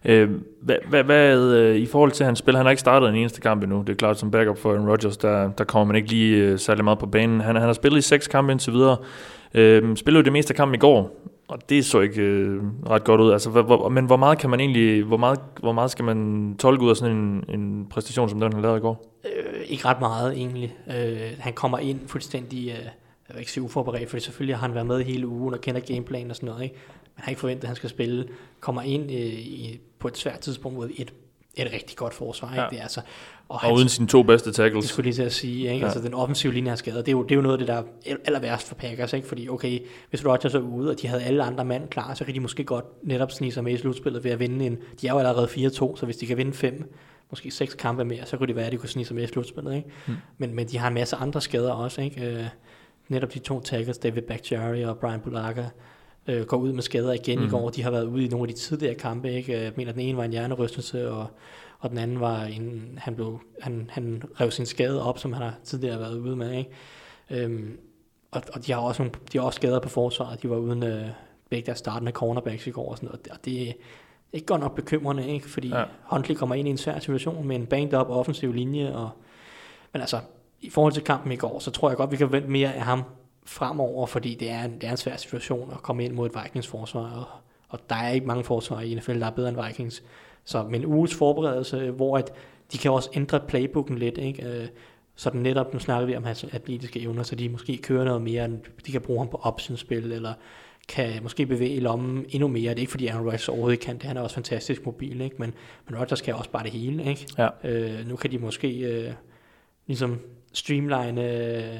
Øh, 0.06 0.30
hvad, 0.62 0.76
hvad, 0.90 1.04
hvad 1.04 1.44
øh, 1.44 1.76
i 1.76 1.86
forhold 1.86 2.12
til 2.12 2.26
hans 2.26 2.40
spil? 2.40 2.56
Han 2.56 2.66
har 2.66 2.72
ikke 2.72 2.80
startet 2.80 3.10
en 3.10 3.16
eneste 3.16 3.42
kamp 3.42 3.64
endnu. 3.64 3.80
Det 3.80 3.90
er 3.90 3.96
klart, 3.98 4.20
som 4.20 4.32
backup 4.32 4.58
for 4.58 4.72
Aaron 4.72 4.90
Rodgers, 4.90 5.18
der, 5.18 5.52
der 5.52 5.64
kommer 5.64 5.86
man 5.86 5.96
ikke 5.96 6.10
lige 6.10 6.38
øh, 6.38 6.60
særlig 6.60 6.84
meget 6.84 7.00
på 7.00 7.06
banen. 7.06 7.42
Han, 7.42 7.56
han 7.56 7.66
har 7.66 7.74
spillet 7.74 8.00
i 8.00 8.02
seks 8.02 8.28
kampe 8.28 8.52
indtil 8.52 8.74
videre. 8.74 8.98
Øh, 9.54 9.96
spillede 9.96 10.22
jo 10.22 10.24
det 10.24 10.34
meste 10.34 10.52
af 10.52 10.56
kampen 10.56 10.76
i 10.76 10.80
går, 10.80 11.16
og 11.48 11.70
det 11.70 11.86
så 11.86 12.00
ikke 12.00 12.22
øh, 12.22 12.62
ret 12.90 13.04
godt 13.04 13.22
ud. 13.22 13.32
Altså, 13.32 13.50
hvor, 13.50 13.90
men 13.90 14.06
hvor 14.06 14.18
meget 14.18 14.38
kan 14.38 14.50
man 14.50 14.60
egentlig, 14.60 15.04
hvor 15.04 15.18
meget, 15.18 15.40
hvor 15.60 15.72
meget 15.72 15.92
skal 15.92 16.06
man 16.06 16.56
tolke 16.60 16.84
ud 16.84 16.90
af 16.90 16.96
sådan 16.96 17.16
en, 17.16 17.44
en 17.50 17.88
præstation, 17.90 18.30
som 18.30 18.40
den 18.40 18.54
han 18.54 18.62
lavede 18.62 18.78
i 18.78 18.82
går? 18.82 19.20
Øh, 19.26 19.62
ikke 19.68 19.86
ret 19.86 20.00
meget 20.00 20.34
egentlig. 20.38 20.76
Øh, 20.88 21.18
han 21.40 21.54
kommer 21.54 21.78
ind 21.78 22.00
fuldstændig, 22.08 22.70
øh, 22.70 22.86
jeg 23.34 23.38
vil 23.38 23.42
ikke 23.42 23.52
sige 23.52 23.64
uforberedt, 23.64 24.10
for 24.10 24.20
selvfølgelig 24.20 24.56
har 24.58 24.68
han 24.68 24.76
været 24.76 24.88
med 24.88 25.04
hele 25.04 25.28
ugen 25.28 25.54
og 25.54 25.62
kender 25.62 25.82
gameplanen 25.82 26.30
og 26.30 26.36
sådan 26.36 26.48
noget. 26.48 26.64
Ikke? 26.64 26.76
Man 27.16 27.24
har 27.24 27.30
ikke 27.30 27.40
forventet, 27.40 27.64
at 27.64 27.68
han 27.68 27.76
skal 27.76 27.90
spille. 27.90 28.28
Kommer 28.60 28.82
ind 28.82 29.12
øh, 29.12 29.18
i, 29.18 29.80
på 30.00 30.08
et 30.08 30.18
svært 30.18 30.40
tidspunkt 30.40 30.78
mod 30.78 30.90
et, 30.96 31.14
et 31.56 31.74
rigtig 31.74 31.98
godt 31.98 32.14
forsvar. 32.14 32.50
Ikke? 32.50 32.62
Ja. 32.62 32.68
Det 32.70 32.78
er 32.78 32.82
altså, 32.82 33.00
og 33.00 33.56
Og 33.56 33.60
han, 33.60 33.74
uden 33.74 33.90
sine 33.90 34.08
to 34.08 34.24
bedste 34.24 34.50
det 34.50 34.56
tackles. 34.56 34.86
skulle 34.86 35.08
jeg 35.08 35.14
lige 35.14 35.24
til 35.24 35.24
at 35.24 35.34
sige, 35.34 35.58
ikke? 35.58 35.78
Ja. 35.78 35.84
Altså, 35.86 36.02
den 36.02 36.14
offensive 36.14 36.54
linje 36.54 36.72
er 36.72 36.76
skadet. 36.76 37.06
Det 37.06 37.12
er, 37.12 37.18
jo, 37.18 37.24
det 37.24 37.32
er 37.32 37.36
jo 37.36 37.42
noget 37.42 37.54
af 37.54 37.60
det, 37.60 37.68
der 37.68 37.74
er 37.74 38.16
aller 38.26 38.40
værst 38.40 38.68
for 38.68 38.76
Packers, 38.76 39.14
ikke? 39.14 39.28
Fordi, 39.28 39.50
okay, 39.50 39.80
hvis 40.10 40.26
Rodgers 40.26 40.56
er 40.56 40.60
ude, 40.60 40.92
og 40.92 41.02
de 41.02 41.08
havde 41.08 41.24
alle 41.24 41.44
andre 41.44 41.66
mand 41.66 41.88
klar, 41.88 42.14
så 42.14 42.26
kan 42.26 42.34
de 42.34 42.40
måske 42.40 42.64
godt 42.64 42.86
netop 43.04 43.32
snige 43.32 43.52
sig 43.52 43.64
med 43.64 43.74
i 43.74 43.78
slutspillet 43.78 44.24
ved 44.24 44.32
at 44.32 44.40
vinde 44.40 44.66
en... 44.66 44.78
De 45.02 45.08
er 45.08 45.12
jo 45.12 45.20
allerede 45.20 45.48
4-2, 45.48 45.50
så 45.72 46.02
hvis 46.04 46.18
de 46.18 46.26
kan 46.26 46.38
vinde 46.38 46.54
5, 46.54 46.94
måske 47.30 47.52
seks 47.52 47.74
kampe 47.74 48.06
mere, 48.06 48.26
så 48.26 48.38
kunne 48.38 48.48
det 48.48 48.56
være, 48.56 48.66
at 48.66 48.72
de 48.72 48.78
kunne 48.78 48.90
snige 48.90 49.06
sig 49.06 49.16
med 49.16 49.24
i 49.24 49.28
slutspillet. 49.28 49.76
Ikke? 49.76 49.90
Mm. 50.08 50.14
Men, 50.38 50.56
men 50.56 50.68
de 50.68 50.78
har 50.78 50.88
en 50.88 50.94
masse 50.94 51.16
andre 51.16 51.42
skader 51.42 51.72
også. 51.72 52.02
Ikke? 52.02 52.52
Øh, 53.10 53.14
netop 53.14 53.34
de 53.34 53.40
to 53.40 53.62
tackles, 53.62 53.98
David 53.98 54.22
Bakhtiari 54.22 54.84
og 54.84 54.98
Brian 54.98 55.20
Bulaga, 55.20 55.66
øh, 56.28 56.46
går 56.46 56.58
ud 56.58 56.74
med 56.74 56.84
skader 56.84 57.14
igen 57.14 57.40
mm. 57.40 57.46
i 57.46 57.50
går. 57.50 57.70
De 57.70 57.84
har 57.84 57.92
været 57.92 58.06
ude 58.06 58.26
i 58.26 58.28
nogle 58.28 58.50
af 58.50 58.56
de 58.56 58.60
tidligere 58.60 58.96
kampe. 58.96 59.32
Ikke? 59.32 59.62
Jeg 59.62 59.72
mener, 59.76 59.92
den 59.92 60.02
ene 60.02 60.18
var 60.18 60.24
en 60.24 60.32
hjernerystelse, 60.32 61.12
og, 61.12 61.28
og 61.80 61.90
den 61.90 61.98
anden 61.98 62.20
var 62.20 62.44
en, 62.44 63.00
han, 63.02 63.16
blev, 63.16 63.40
han, 63.62 63.90
han 63.94 64.24
rev 64.42 64.52
sin 64.52 64.66
skade 64.66 65.04
op, 65.04 65.20
som 65.20 65.34
han 65.34 65.42
har 65.42 65.56
tidligere 65.64 66.00
været 66.00 66.18
ude 66.18 66.36
med. 66.36 66.52
Ikke? 66.52 66.70
Øhm, 67.30 67.78
og, 68.32 68.42
og 68.54 68.66
de 68.66 68.72
har 68.72 68.80
også 68.80 69.02
nogle, 69.04 69.14
de 69.34 69.38
har 69.38 69.46
også 69.46 69.58
skader 69.58 69.80
på 69.80 69.90
forsvaret. 69.90 70.42
De 70.42 70.50
var 70.50 70.58
uden 70.58 70.84
øh, 70.84 71.08
begge 71.50 71.66
deres 71.66 71.80
startende 71.80 72.12
cornerbacks 72.12 72.68
i 72.68 72.72
går 72.72 72.92
og 72.92 72.98
sådan 72.98 73.08
noget. 73.08 73.28
Og 73.32 73.46
det 73.46 73.70
er 73.70 73.74
ikke 74.34 74.46
godt 74.46 74.62
nok 74.62 74.76
bekymrende, 74.76 75.28
ikke? 75.28 75.50
fordi 75.50 75.68
ja. 75.68 75.84
Huntley 76.04 76.36
kommer 76.36 76.56
ind 76.56 76.68
i 76.68 76.72
en 76.72 76.78
svær 76.78 77.00
situation 77.00 77.48
med 77.48 77.56
en 77.56 77.66
banked 77.66 78.00
up 78.00 78.10
offensiv 78.10 78.54
linje. 78.54 78.96
Og, 78.96 79.10
men 79.94 80.02
altså, 80.02 80.20
i 80.64 80.70
forhold 80.70 80.94
til 80.94 81.04
kampen 81.04 81.32
i 81.32 81.36
går, 81.36 81.60
så 81.60 81.72
tror 81.72 81.90
jeg 81.90 81.98
godt, 81.98 82.12
vi 82.12 82.18
kan 82.18 82.32
vente 82.32 82.50
mere 82.50 82.74
af 82.74 82.82
ham 82.82 83.04
fremover, 83.46 84.06
fordi 84.06 84.36
det 84.36 84.50
er 84.50 84.64
en, 84.64 84.74
det 84.74 84.84
er 84.84 84.92
en 84.92 84.98
svær 84.98 85.16
situation 85.16 85.72
at 85.72 85.82
komme 85.82 86.06
ind 86.06 86.14
mod 86.14 86.26
et 86.26 86.44
Vikings 86.44 86.68
forsvar, 86.68 87.02
og, 87.02 87.26
og 87.70 87.80
der 87.90 87.96
er 87.96 88.10
ikke 88.10 88.28
mange 88.28 88.44
forsvar 88.44 88.82
i 88.82 88.96
NFL, 88.96 89.20
der 89.20 89.26
er 89.26 89.32
bedre 89.32 89.50
end 89.50 89.66
Vikings. 89.68 90.04
Så 90.46 90.64
med 90.64 90.80
en 90.80 90.86
uges 90.86 91.16
forberedelse, 91.16 91.92
hvor 91.92 92.18
at 92.18 92.32
de 92.72 92.78
kan 92.78 92.92
også 92.92 93.10
ændre 93.14 93.40
playbooken 93.40 93.98
lidt, 93.98 94.18
ikke? 94.18 94.46
Øh, 94.48 94.68
så 95.16 95.30
den 95.30 95.44
netop, 95.44 95.74
nu 95.74 95.80
snakker 95.80 96.06
vi 96.06 96.16
om 96.16 96.24
hans 96.24 96.44
atletiske 96.44 97.00
evner, 97.02 97.24
så 97.24 97.36
de 97.36 97.50
måske 97.50 97.78
kører 97.78 98.04
noget 98.04 98.22
mere, 98.22 98.50
de 98.86 98.92
kan 98.92 99.02
bruge 99.02 99.20
ham 99.20 99.28
på 99.28 99.40
optionspil, 99.42 100.12
eller 100.12 100.34
kan 100.88 101.24
måske 101.24 101.46
bevæge 101.46 101.80
lommen 101.80 102.26
endnu 102.30 102.48
mere. 102.48 102.70
Det 102.70 102.78
er 102.78 102.80
ikke 102.80 102.92
fordi 102.92 103.08
Aaron 103.08 103.26
Rodgers 103.26 103.50
overhovedet 103.50 103.80
kan 103.80 103.96
det, 103.96 104.04
han 104.04 104.18
er 104.18 104.22
også 104.22 104.36
fantastisk 104.36 104.86
mobil, 104.86 105.22
ikke? 105.22 105.36
Men, 105.40 105.54
men 105.90 106.00
Rodgers 106.00 106.22
kan 106.22 106.36
også 106.36 106.50
bare 106.50 106.64
det 106.64 106.72
hele. 106.72 107.06
Ikke? 107.06 107.28
Ja. 107.38 107.48
Øh, 107.64 108.08
nu 108.08 108.16
kan 108.16 108.32
de 108.32 108.38
måske 108.38 108.80
øh, 108.80 109.14
ligesom 109.88 110.20
streamline 110.54 111.22
øh, 111.32 111.80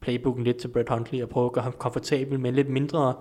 playbooken 0.00 0.44
lidt 0.44 0.56
til 0.56 0.68
Brett 0.68 0.88
Huntley 0.88 1.22
og 1.22 1.28
prøve 1.28 1.46
at 1.46 1.52
gøre 1.52 1.64
ham 1.64 1.74
komfortabel 1.78 2.40
med 2.40 2.52
lidt 2.52 2.68
mindre 2.68 3.14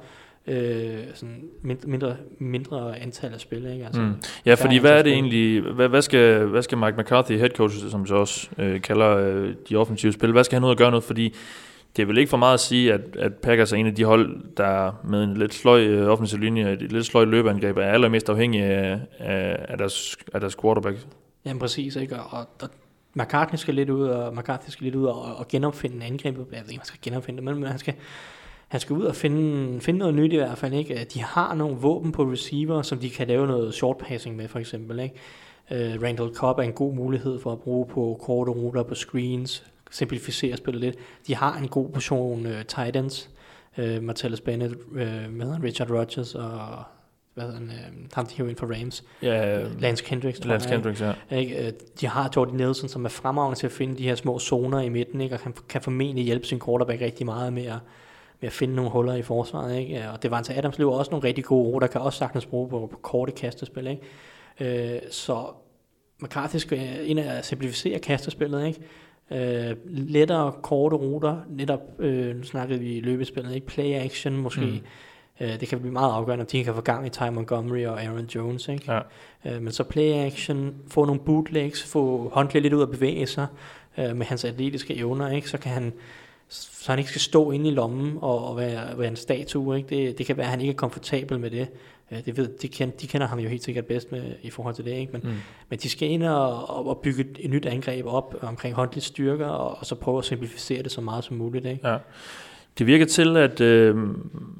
øh, 0.47 0.97
sådan 1.13 1.43
mindre, 1.61 1.87
mindre, 1.87 2.15
mindre 2.39 2.99
antal 2.99 3.33
af 3.33 3.39
spil. 3.39 3.65
Ikke? 3.73 3.85
Altså, 3.85 4.01
mm. 4.01 4.13
Ja, 4.45 4.53
fordi 4.53 4.77
hvad 4.77 4.91
er 4.91 5.01
det 5.01 5.13
egentlig, 5.13 5.61
hvad, 5.61 5.87
hvad, 5.87 6.01
skal, 6.01 6.45
hvad 6.45 6.61
skal 6.61 6.77
Mike 6.77 6.97
McCarthy, 6.97 7.37
head 7.37 7.49
coach, 7.49 7.89
som 7.89 8.05
så 8.05 8.15
også 8.15 8.49
øh, 8.57 8.81
kalder 8.81 9.17
øh, 9.17 9.55
de 9.69 9.75
offensive 9.75 10.11
spil, 10.11 10.31
hvad 10.31 10.43
skal 10.43 10.55
han 10.55 10.63
ud 10.63 10.69
og 10.69 10.77
gøre 10.77 10.91
noget, 10.91 11.03
fordi 11.03 11.35
det 11.95 12.01
er 12.01 12.07
vel 12.07 12.17
ikke 12.17 12.29
for 12.29 12.37
meget 12.37 12.53
at 12.53 12.59
sige, 12.59 12.93
at, 12.93 13.01
at 13.19 13.33
Packers 13.33 13.71
er 13.73 13.77
en 13.77 13.87
af 13.87 13.95
de 13.95 14.03
hold, 14.03 14.55
der 14.57 14.91
med 15.03 15.23
en 15.23 15.37
lidt 15.37 15.53
sløj 15.53 15.81
øh, 15.81 16.07
offensiv 16.07 16.39
linje, 16.39 16.71
et 16.71 16.91
lidt 16.91 17.05
sløj 17.05 17.25
løbeangreb, 17.25 17.77
er 17.77 17.81
allermest 17.81 18.29
afhængig 18.29 18.61
af, 18.61 18.99
af, 19.17 19.65
af, 19.69 19.77
deres, 19.77 20.17
af 20.33 20.39
deres 20.39 20.55
quarterback. 20.61 20.97
Jamen 21.45 21.59
præcis, 21.59 21.95
ikke? 21.95 22.15
Og, 22.15 22.47
og 22.61 22.69
McCartney 23.15 23.57
skal 23.57 23.75
lidt 23.75 23.89
ud, 23.89 24.07
og 24.07 24.35
McCarthy 24.35 24.69
skal 24.69 24.83
lidt 24.83 24.95
ud 24.95 25.05
og, 25.05 25.35
og 25.35 25.47
genopfinde 25.47 26.05
angrebet. 26.05 26.45
Jeg 26.51 26.61
ved 26.61 26.69
ikke, 26.69 26.79
man 26.79 26.85
skal 26.85 26.99
genopfinde 27.01 27.45
det, 27.45 27.57
men 27.57 27.67
han 27.67 27.79
skal, 27.79 27.93
han 28.67 28.79
skal 28.79 28.95
ud 28.95 29.03
og 29.03 29.15
finde, 29.15 29.81
finde 29.81 29.99
noget 29.99 30.15
nyt 30.15 30.33
i 30.33 30.35
hvert 30.35 30.57
fald. 30.57 30.73
Ikke? 30.73 31.07
De 31.13 31.23
har 31.23 31.55
nogle 31.55 31.77
våben 31.77 32.11
på 32.11 32.23
receiver, 32.23 32.81
som 32.81 32.99
de 32.99 33.09
kan 33.09 33.27
lave 33.27 33.47
noget 33.47 33.73
short 33.73 33.97
passing 33.97 34.35
med, 34.35 34.47
for 34.47 34.59
eksempel. 34.59 34.99
Ikke? 34.99 35.15
Uh, 35.71 36.03
Randall 36.03 36.35
Cobb 36.35 36.59
er 36.59 36.63
en 36.63 36.73
god 36.73 36.93
mulighed 36.93 37.39
for 37.39 37.51
at 37.51 37.59
bruge 37.59 37.87
på 37.87 38.19
korte 38.21 38.51
ruter, 38.51 38.83
på 38.83 38.95
screens, 38.95 39.63
simplificere 39.91 40.57
spillet 40.57 40.81
lidt. 40.81 40.95
De 41.27 41.35
har 41.35 41.57
en 41.57 41.67
god 41.67 41.89
portion 41.89 42.45
uh, 42.45 42.61
tight 42.67 42.95
ends. 42.95 43.29
Uh, 43.77 44.03
Martellus 44.03 44.41
Bennett, 44.41 44.75
uh, 44.91 44.97
med 45.31 45.63
Richard 45.63 45.91
Rodgers 45.91 46.35
og 46.35 46.83
hvad 47.35 47.43
hedder 47.43 47.59
han, 47.59 47.69
uh, 47.69 48.07
ham 48.13 48.25
de 48.25 48.49
ind 48.49 48.57
for 48.57 48.73
Rams. 48.79 49.03
Ja, 49.21 49.63
Lance 49.79 50.03
Kendricks. 50.03 50.45
Lance 50.45 50.69
Kendricks, 50.69 51.01
ja. 51.01 51.13
Ikke? 51.31 51.73
De 52.01 52.07
har 52.07 52.31
Jordy 52.35 52.55
Nelson, 52.55 52.89
som 52.89 53.05
er 53.05 53.09
fremragende 53.09 53.59
til 53.59 53.67
at 53.67 53.71
finde 53.71 53.97
de 53.97 54.03
her 54.03 54.15
små 54.15 54.39
zoner 54.39 54.79
i 54.79 54.89
midten, 54.89 55.21
ikke? 55.21 55.35
og 55.35 55.41
kan, 55.41 55.53
kan 55.69 55.81
formentlig 55.81 56.25
hjælpe 56.25 56.47
sin 56.47 56.61
quarterback 56.65 57.01
rigtig 57.01 57.25
meget 57.25 57.53
med 57.53 57.65
at, 57.65 57.79
med 58.41 58.47
at 58.47 58.53
finde 58.53 58.75
nogle 58.75 58.91
huller 58.91 59.13
i 59.13 59.21
forsvaret. 59.21 59.77
Ikke? 59.79 60.09
Og 60.09 60.23
det 60.23 60.31
var 60.31 60.41
til 60.41 60.53
Adams 60.53 60.79
løber 60.79 60.91
også 60.91 61.11
nogle 61.11 61.27
rigtig 61.27 61.43
gode 61.43 61.67
ruter, 61.67 61.87
kan 61.87 62.01
også 62.01 62.19
sagtens 62.19 62.45
bruge 62.45 62.69
på, 62.69 62.87
på 62.91 62.97
korte 62.97 63.31
kastespil. 63.31 63.87
Ikke? 63.87 64.95
Øh, 64.95 64.99
så 65.11 65.45
McCarthy 66.21 66.57
skal 66.57 67.09
ind 67.09 67.19
og 67.19 67.45
simplificere 67.45 67.99
kastespillet. 67.99 68.67
Ikke? 68.67 69.69
Øh, 69.69 69.75
lettere 69.87 70.53
korte 70.63 70.95
ruter, 70.95 71.37
netop, 71.49 71.81
øh, 71.99 72.35
nu 72.35 72.43
snakkede 72.43 72.79
vi 72.79 72.95
i 72.97 73.01
løbespillet, 73.01 73.55
ikke? 73.55 73.67
play 73.67 73.93
action 73.93 74.37
måske, 74.37 74.65
mm. 74.65 74.79
Øh, 75.39 75.59
det 75.59 75.67
kan 75.67 75.79
blive 75.79 75.93
meget 75.93 76.11
afgørende, 76.11 76.43
om 76.43 76.47
de 76.47 76.63
kan 76.63 76.73
få 76.73 76.81
gang 76.81 77.07
i 77.07 77.09
Ty 77.09 77.21
Montgomery 77.31 77.85
og 77.85 78.03
Aaron 78.03 78.25
Jones, 78.25 78.67
ikke? 78.67 78.93
Ja. 78.93 78.99
Øh, 79.45 79.61
men 79.61 79.73
så 79.73 79.83
play 79.83 80.13
action, 80.13 80.75
få 80.87 81.05
nogle 81.05 81.21
bootlegs, 81.21 81.83
få 81.83 82.31
Huntley 82.35 82.61
lidt 82.61 82.73
ud 82.73 82.81
at 82.81 82.91
bevæge 82.91 83.27
sig 83.27 83.47
øh, 83.97 84.15
med 84.15 84.25
hans 84.25 84.45
atletiske 84.45 84.95
evner, 84.95 85.29
ikke? 85.29 85.49
så 85.49 85.57
kan 85.57 85.71
han 85.71 85.93
så 86.49 86.91
han 86.91 86.99
ikke 86.99 87.09
skal 87.09 87.21
stå 87.21 87.51
inde 87.51 87.69
i 87.69 87.71
lommen 87.71 88.17
og, 88.21 88.47
og 88.47 88.57
være, 88.57 88.97
være 88.97 89.07
en 89.07 89.15
statue. 89.15 89.77
Ikke? 89.77 89.89
Det, 89.89 90.17
det 90.17 90.25
kan 90.25 90.37
være, 90.37 90.45
at 90.45 90.49
han 90.49 90.61
ikke 90.61 90.71
er 90.71 90.75
komfortabel 90.75 91.39
med 91.39 91.51
det. 91.51 91.67
Øh, 92.11 92.25
det 92.25 92.37
ved, 92.37 92.47
de, 92.47 92.67
kender, 92.67 92.97
de 92.97 93.07
kender 93.07 93.27
ham 93.27 93.39
jo 93.39 93.49
helt 93.49 93.63
sikkert 93.63 93.85
bedst 93.85 94.11
med, 94.11 94.23
i 94.41 94.49
forhold 94.49 94.75
til 94.75 94.85
det. 94.85 94.91
Ikke? 94.91 95.11
Men, 95.11 95.21
mm. 95.23 95.33
men 95.69 95.79
de 95.79 95.89
skal 95.89 96.09
ind 96.09 96.23
og, 96.23 96.87
og 96.87 96.97
bygge 96.97 97.25
et 97.39 97.49
nyt 97.49 97.65
angreb 97.65 98.05
op 98.05 98.35
omkring 98.41 98.75
håndligt 98.75 99.05
styrker, 99.05 99.47
og, 99.47 99.77
og 99.79 99.85
så 99.85 99.95
prøve 99.95 100.17
at 100.17 100.25
simplificere 100.25 100.83
det 100.83 100.91
så 100.91 101.01
meget 101.01 101.23
som 101.23 101.37
muligt. 101.37 101.65
Ikke? 101.65 101.87
Ja. 101.89 101.97
Det 102.77 102.87
virker 102.87 103.05
til, 103.05 103.37
at 103.37 103.61
øh, 103.61 103.95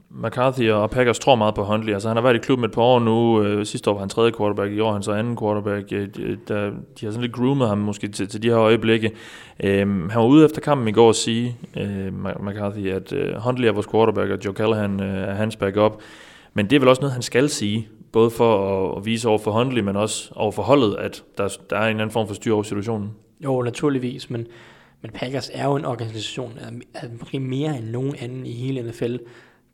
McCarthy 0.10 0.70
og 0.70 0.90
Packers 0.90 1.20
tror 1.20 1.36
meget 1.36 1.56
på 1.56 1.64
Huntley. 1.64 1.94
Altså, 1.94 2.08
han 2.08 2.18
har 2.18 2.22
været 2.22 2.36
i 2.36 2.40
klubben 2.40 2.66
et 2.66 2.72
par 2.72 2.82
år 2.82 3.00
nu. 3.00 3.44
Øh, 3.44 3.66
sidste 3.66 3.90
år 3.90 3.94
var 3.94 4.00
han 4.00 4.10
tredje 4.10 4.32
quarterback, 4.38 4.72
i 4.72 4.80
år 4.80 4.94
han 4.94 5.04
så 5.04 5.12
anden 5.12 5.38
quarterback. 5.38 5.92
Øh, 5.92 6.08
der, 6.48 6.70
de 6.70 7.06
har 7.06 7.12
sådan 7.12 7.22
lidt 7.22 7.34
groomet 7.34 7.68
ham 7.68 7.78
måske 7.78 8.08
til, 8.08 8.28
til 8.28 8.44
de 8.44 8.50
her 8.50 8.58
øjeblikke. 8.58 9.12
Øh, 9.64 9.80
han 9.88 10.12
var 10.16 10.26
ude 10.26 10.46
efter 10.46 10.62
kampen 10.62 10.88
i 10.88 10.92
går 10.92 11.08
og 11.08 11.16
sige, 11.16 11.58
øh, 11.78 12.14
McCarthy, 12.40 12.92
at 12.92 13.14
øh, 13.14 13.36
Huntley 13.36 13.68
er 13.68 13.72
vores 13.72 13.88
quarterback, 13.88 14.32
og 14.32 14.46
Joe 14.46 14.54
Callahan 14.54 15.00
øh, 15.00 15.30
er 15.30 15.34
hans 15.34 15.56
backup. 15.56 16.02
Men 16.54 16.70
det 16.70 16.76
er 16.76 16.80
vel 16.80 16.90
også 16.90 17.02
noget, 17.02 17.14
han 17.14 17.22
skal 17.22 17.50
sige, 17.50 17.88
både 18.12 18.30
for 18.30 18.86
at, 18.92 18.98
at 18.98 19.06
vise 19.06 19.30
over 19.30 19.40
for 19.40 19.52
Huntley, 19.52 19.82
men 19.82 19.96
også 19.96 20.32
over 20.36 20.52
for 20.52 20.64
holdet, 20.64 20.96
at 20.96 21.24
der, 21.38 21.58
der 21.70 21.78
er 21.78 21.88
en 21.88 22.00
anden 22.00 22.12
form 22.12 22.28
for 22.28 22.36
styr 22.36 22.54
over 22.54 22.64
situationen. 22.64 23.12
Jo, 23.44 23.62
naturligvis, 23.62 24.30
men 24.30 24.48
men 25.06 25.12
Packers 25.12 25.52
er 25.54 25.66
jo 25.66 25.76
en 25.76 25.86
organisation, 25.86 26.60
er 26.94 27.08
måske 27.20 27.40
mere 27.40 27.78
end 27.78 27.86
nogen 27.86 28.16
anden 28.16 28.46
i 28.46 28.52
hele 28.52 28.90
NFL, 28.90 29.16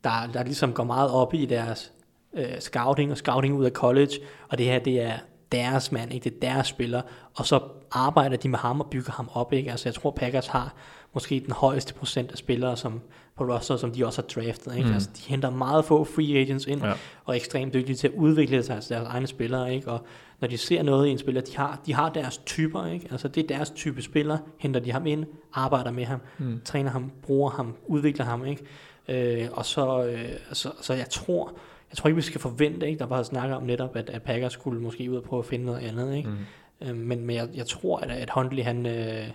der, 0.04 0.30
der 0.34 0.44
ligesom 0.44 0.74
går 0.74 0.84
meget 0.84 1.12
op 1.12 1.34
i 1.34 1.46
deres 1.46 1.92
øh, 2.34 2.60
scouting 2.60 3.12
og 3.12 3.18
scouting 3.18 3.56
ud 3.56 3.66
af 3.66 3.72
college, 3.72 4.12
og 4.50 4.58
det 4.58 4.66
her, 4.66 4.80
det 4.80 5.02
er 5.02 5.18
deres 5.52 5.92
mand, 5.92 6.14
ikke? 6.14 6.24
det 6.24 6.34
er 6.36 6.40
deres 6.54 6.68
spiller, 6.68 7.02
og 7.36 7.46
så 7.46 7.60
arbejder 7.92 8.38
de 8.38 8.50
med 8.50 8.60
ham 8.60 8.80
og 8.80 8.90
bygger 8.90 9.12
ham 9.12 9.30
op. 9.34 9.54
Ikke? 9.54 9.72
Altså, 9.72 9.90
jeg 9.90 9.94
tror, 9.94 10.12
Packers 10.12 10.48
har 10.48 10.76
måske 11.14 11.40
den 11.46 11.52
højeste 11.52 11.94
procent 11.94 12.32
af 12.32 12.38
spillere 12.38 12.78
som, 12.78 13.02
på 13.38 13.44
roster, 13.44 13.78
som 13.78 13.92
de 13.92 14.06
også 14.06 14.22
har 14.22 14.44
draftet. 14.44 14.76
Ikke? 14.76 14.88
Mm. 14.88 14.94
Altså, 14.94 15.10
de 15.18 15.22
henter 15.28 15.50
meget 15.50 15.86
få 15.86 16.04
free 16.04 16.38
agents 16.38 16.66
ind, 16.66 16.84
ja. 16.84 16.92
og 17.26 17.34
er 17.34 17.34
ekstremt 17.34 17.74
dygtige 17.74 17.96
til 17.96 18.08
at 18.08 18.14
udvikle 18.14 18.64
deres, 18.64 18.88
deres 18.88 19.08
egne 19.08 19.28
spillere. 19.28 19.76
Ikke? 19.76 19.92
Og 19.92 20.06
når 20.40 20.48
de 20.48 20.58
ser 20.58 20.84
noget 20.84 21.08
i 21.08 21.10
en 21.10 21.18
spiller, 21.18 21.42
de 21.42 21.58
har, 21.58 21.82
de 21.86 21.94
har 21.94 22.10
deres 22.10 22.38
typer, 22.38 22.86
ikke? 22.86 23.08
altså 23.12 23.28
det 23.28 23.44
er 23.44 23.48
deres 23.48 23.70
type 23.70 24.02
spiller, 24.02 24.38
henter 24.60 24.80
de 24.80 24.92
ham 24.92 25.08
ind, 25.08 25.26
arbejder 25.54 25.92
med 25.92 26.06
ham, 26.06 26.20
mm. 26.38 26.62
træner 26.66 26.90
ham, 26.90 27.12
bruger 27.22 27.50
ham, 27.50 27.76
udvikler 27.88 28.26
ham, 28.26 28.46
ikke? 28.46 28.64
Øh, 29.08 29.48
og 29.52 29.66
så, 29.66 30.06
øh, 30.06 30.30
så, 30.54 30.72
så 30.82 30.94
jeg 30.94 31.10
tror, 31.10 31.54
jeg 31.90 31.98
tror 31.98 32.08
ikke, 32.08 32.16
vi 32.16 32.22
skal 32.22 32.42
forvente, 32.42 32.88
ikke? 32.88 33.00
der 33.00 33.06
bare 33.06 33.24
snakker 33.24 33.56
om 33.56 33.64
netop, 33.64 33.96
at, 33.96 34.10
at 34.10 34.22
Packers 34.22 34.54
skulle 34.54 34.82
måske 34.82 35.12
ud 35.12 35.16
og 35.16 35.24
prøve 35.24 35.40
at 35.40 35.46
finde 35.46 35.66
noget 35.66 35.80
andet, 35.80 36.16
ikke? 36.16 36.30
Mm. 36.30 36.88
Øh, 36.88 36.96
men, 36.96 37.26
men 37.26 37.36
jeg, 37.36 37.50
jeg 37.54 37.66
tror, 37.66 37.98
at, 37.98 38.12
at 38.12 38.30
Huntley, 38.30 38.64
han, 38.64 38.86
øh, 38.86 39.28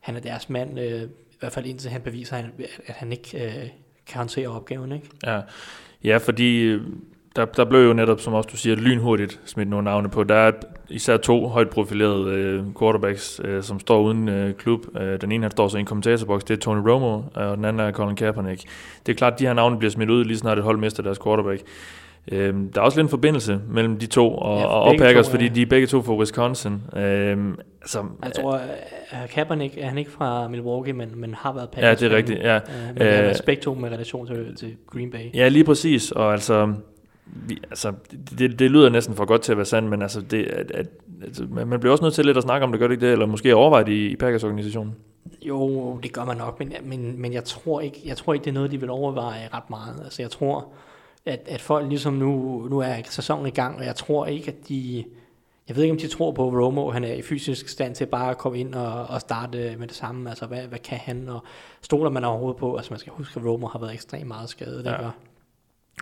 han 0.00 0.16
er 0.16 0.20
deres 0.20 0.50
mand, 0.50 0.80
øh, 0.80 1.02
i 1.02 1.36
hvert 1.40 1.52
fald 1.52 1.66
indtil 1.66 1.90
han 1.90 2.00
beviser, 2.00 2.36
at 2.36 2.42
han, 2.42 2.52
at 2.86 2.94
han 2.94 3.12
ikke 3.12 3.44
øh, 3.44 3.68
kan 4.06 4.16
håndtere 4.16 4.48
opgaven, 4.48 4.92
ikke? 4.92 5.06
Ja, 5.26 5.40
ja 6.04 6.16
fordi 6.16 6.60
øh, 6.60 6.82
der, 7.36 7.44
der 7.44 7.64
blev 7.64 7.80
jo 7.80 7.92
netop, 7.92 8.20
som 8.20 8.34
også 8.34 8.48
du 8.52 8.56
siger, 8.56 8.76
lynhurtigt 8.76 9.40
smidt 9.44 9.68
nogle 9.68 9.84
navne 9.84 10.08
på. 10.08 10.24
Der 10.24 10.34
er 10.34 10.52
især 10.88 11.16
to 11.16 11.48
højt 11.48 11.70
profilerede 11.70 12.30
øh, 12.30 12.64
quarterbacks, 12.78 13.40
øh, 13.44 13.62
som 13.62 13.80
står 13.80 14.00
uden 14.02 14.28
øh, 14.28 14.54
klub. 14.54 14.80
Øh, 15.00 15.20
den 15.20 15.32
ene 15.32 15.44
han 15.44 15.50
står 15.50 15.68
så 15.68 15.76
i 15.76 15.80
en 15.80 15.86
kommentatorboks, 15.86 16.44
det 16.44 16.54
er 16.54 16.60
Tony 16.60 16.88
Romo, 16.88 17.22
og 17.34 17.56
den 17.56 17.64
anden 17.64 17.80
er 17.80 17.92
Colin 17.92 18.16
Kaepernick. 18.16 18.62
Det 19.06 19.12
er 19.12 19.16
klart, 19.16 19.32
at 19.32 19.38
de 19.38 19.46
her 19.46 19.52
navne 19.52 19.78
bliver 19.78 19.90
smidt 19.90 20.10
ud, 20.10 20.24
lige 20.24 20.38
snart 20.38 20.58
et 20.58 20.64
hold 20.64 20.78
mister 20.78 21.02
deres 21.02 21.18
quarterback. 21.18 21.62
Øh, 22.32 22.54
der 22.74 22.80
er 22.80 22.84
også 22.84 22.98
lidt 22.98 23.04
en 23.04 23.10
forbindelse 23.10 23.60
mellem 23.68 23.98
de 23.98 24.06
to 24.06 24.34
og, 24.34 24.60
ja, 24.60 24.66
og 24.66 24.94
Packers, 24.98 25.26
to, 25.26 25.30
ja. 25.30 25.34
fordi 25.34 25.48
de 25.48 25.62
er 25.62 25.66
begge 25.66 25.86
to 25.86 26.02
fra 26.02 26.14
Wisconsin. 26.16 26.72
Øh, 26.72 27.54
altså, 27.80 28.04
jeg 28.24 28.32
tror, 28.32 28.54
uh, 28.54 29.28
Kaepernick 29.30 29.74
er 29.78 29.86
han 29.86 29.98
ikke 29.98 30.10
fra 30.10 30.48
Milwaukee, 30.48 30.92
men, 30.92 31.10
men 31.14 31.34
har 31.34 31.52
været 31.52 31.68
Packers. 31.70 32.02
Ja, 32.02 32.06
det 32.06 32.12
er 32.12 32.16
rigtigt. 32.16 32.38
Ja. 32.38 32.56
Uh, 32.56 32.62
men 32.98 33.08
uh, 33.08 33.46
har 33.46 33.56
to 33.62 33.74
med 33.74 33.90
relation 33.90 34.26
til, 34.26 34.56
til 34.56 34.76
Green 34.86 35.10
Bay. 35.10 35.34
Ja, 35.34 35.48
lige 35.48 35.64
præcis. 35.64 36.10
Og 36.10 36.32
altså, 36.32 36.74
vi, 37.26 37.58
altså, 37.70 37.92
det, 38.38 38.58
det 38.58 38.70
lyder 38.70 38.88
næsten 38.88 39.14
for 39.14 39.24
godt 39.24 39.42
til 39.42 39.52
at 39.52 39.58
være 39.58 39.66
sandt, 39.66 39.90
men 39.90 40.02
altså, 40.02 40.20
det, 40.20 40.44
at, 40.44 40.70
at, 40.70 40.86
altså, 41.22 41.46
man 41.50 41.80
bliver 41.80 41.92
også 41.92 42.04
nødt 42.04 42.14
til 42.14 42.24
lidt 42.24 42.36
at 42.36 42.42
snakke 42.42 42.64
om 42.64 42.72
det, 42.72 42.80
gør 42.80 42.86
det 42.86 42.94
ikke 42.94 43.06
det, 43.06 43.12
eller 43.12 43.26
måske 43.26 43.54
overveje 43.54 43.84
det 43.84 43.92
i, 43.92 44.08
i 44.08 44.16
Packers 44.16 44.44
organisationen? 44.44 44.94
Jo, 45.42 45.96
det 46.02 46.12
gør 46.12 46.24
man 46.24 46.36
nok, 46.36 46.58
men, 46.58 46.72
men, 46.82 47.20
men 47.20 47.32
jeg, 47.32 47.44
tror 47.44 47.80
ikke, 47.80 48.00
jeg 48.04 48.16
tror 48.16 48.34
ikke, 48.34 48.44
det 48.44 48.50
er 48.50 48.54
noget, 48.54 48.70
de 48.70 48.80
vil 48.80 48.90
overveje 48.90 49.48
ret 49.54 49.70
meget. 49.70 50.00
Altså, 50.04 50.22
jeg 50.22 50.30
tror, 50.30 50.66
at, 51.28 51.42
at 51.46 51.60
folk 51.60 51.88
ligesom 51.88 52.14
nu, 52.14 52.62
nu 52.70 52.78
er 52.78 52.94
sæsonen 53.04 53.46
i 53.46 53.50
gang, 53.50 53.78
og 53.78 53.84
jeg 53.84 53.96
tror 53.96 54.26
ikke, 54.26 54.48
at 54.48 54.68
de, 54.68 55.04
jeg 55.68 55.76
ved 55.76 55.82
ikke, 55.82 55.92
om 55.92 55.98
de 55.98 56.08
tror 56.08 56.32
på, 56.32 56.48
at 56.48 56.54
Romo 56.54 56.90
han 56.90 57.04
er 57.04 57.12
i 57.12 57.22
fysisk 57.22 57.68
stand 57.68 57.94
til 57.94 58.06
bare 58.06 58.30
at 58.30 58.38
komme 58.38 58.58
ind 58.58 58.74
og, 58.74 59.06
og 59.06 59.20
starte 59.20 59.76
med 59.78 59.88
det 59.88 59.96
samme. 59.96 60.28
Altså, 60.28 60.46
hvad, 60.46 60.62
hvad 60.62 60.78
kan 60.78 60.98
han? 60.98 61.28
Og 61.28 61.42
stoler 61.82 62.10
man 62.10 62.24
overhovedet 62.24 62.60
på? 62.60 62.76
Altså, 62.76 62.92
man 62.92 62.98
skal 62.98 63.12
huske, 63.12 63.40
at 63.40 63.46
Romo 63.46 63.66
har 63.66 63.78
været 63.78 63.94
ekstremt 63.94 64.26
meget 64.26 64.48
skadet. 64.48 64.84
Ja. 64.84 64.98
Ikke? 64.98 65.10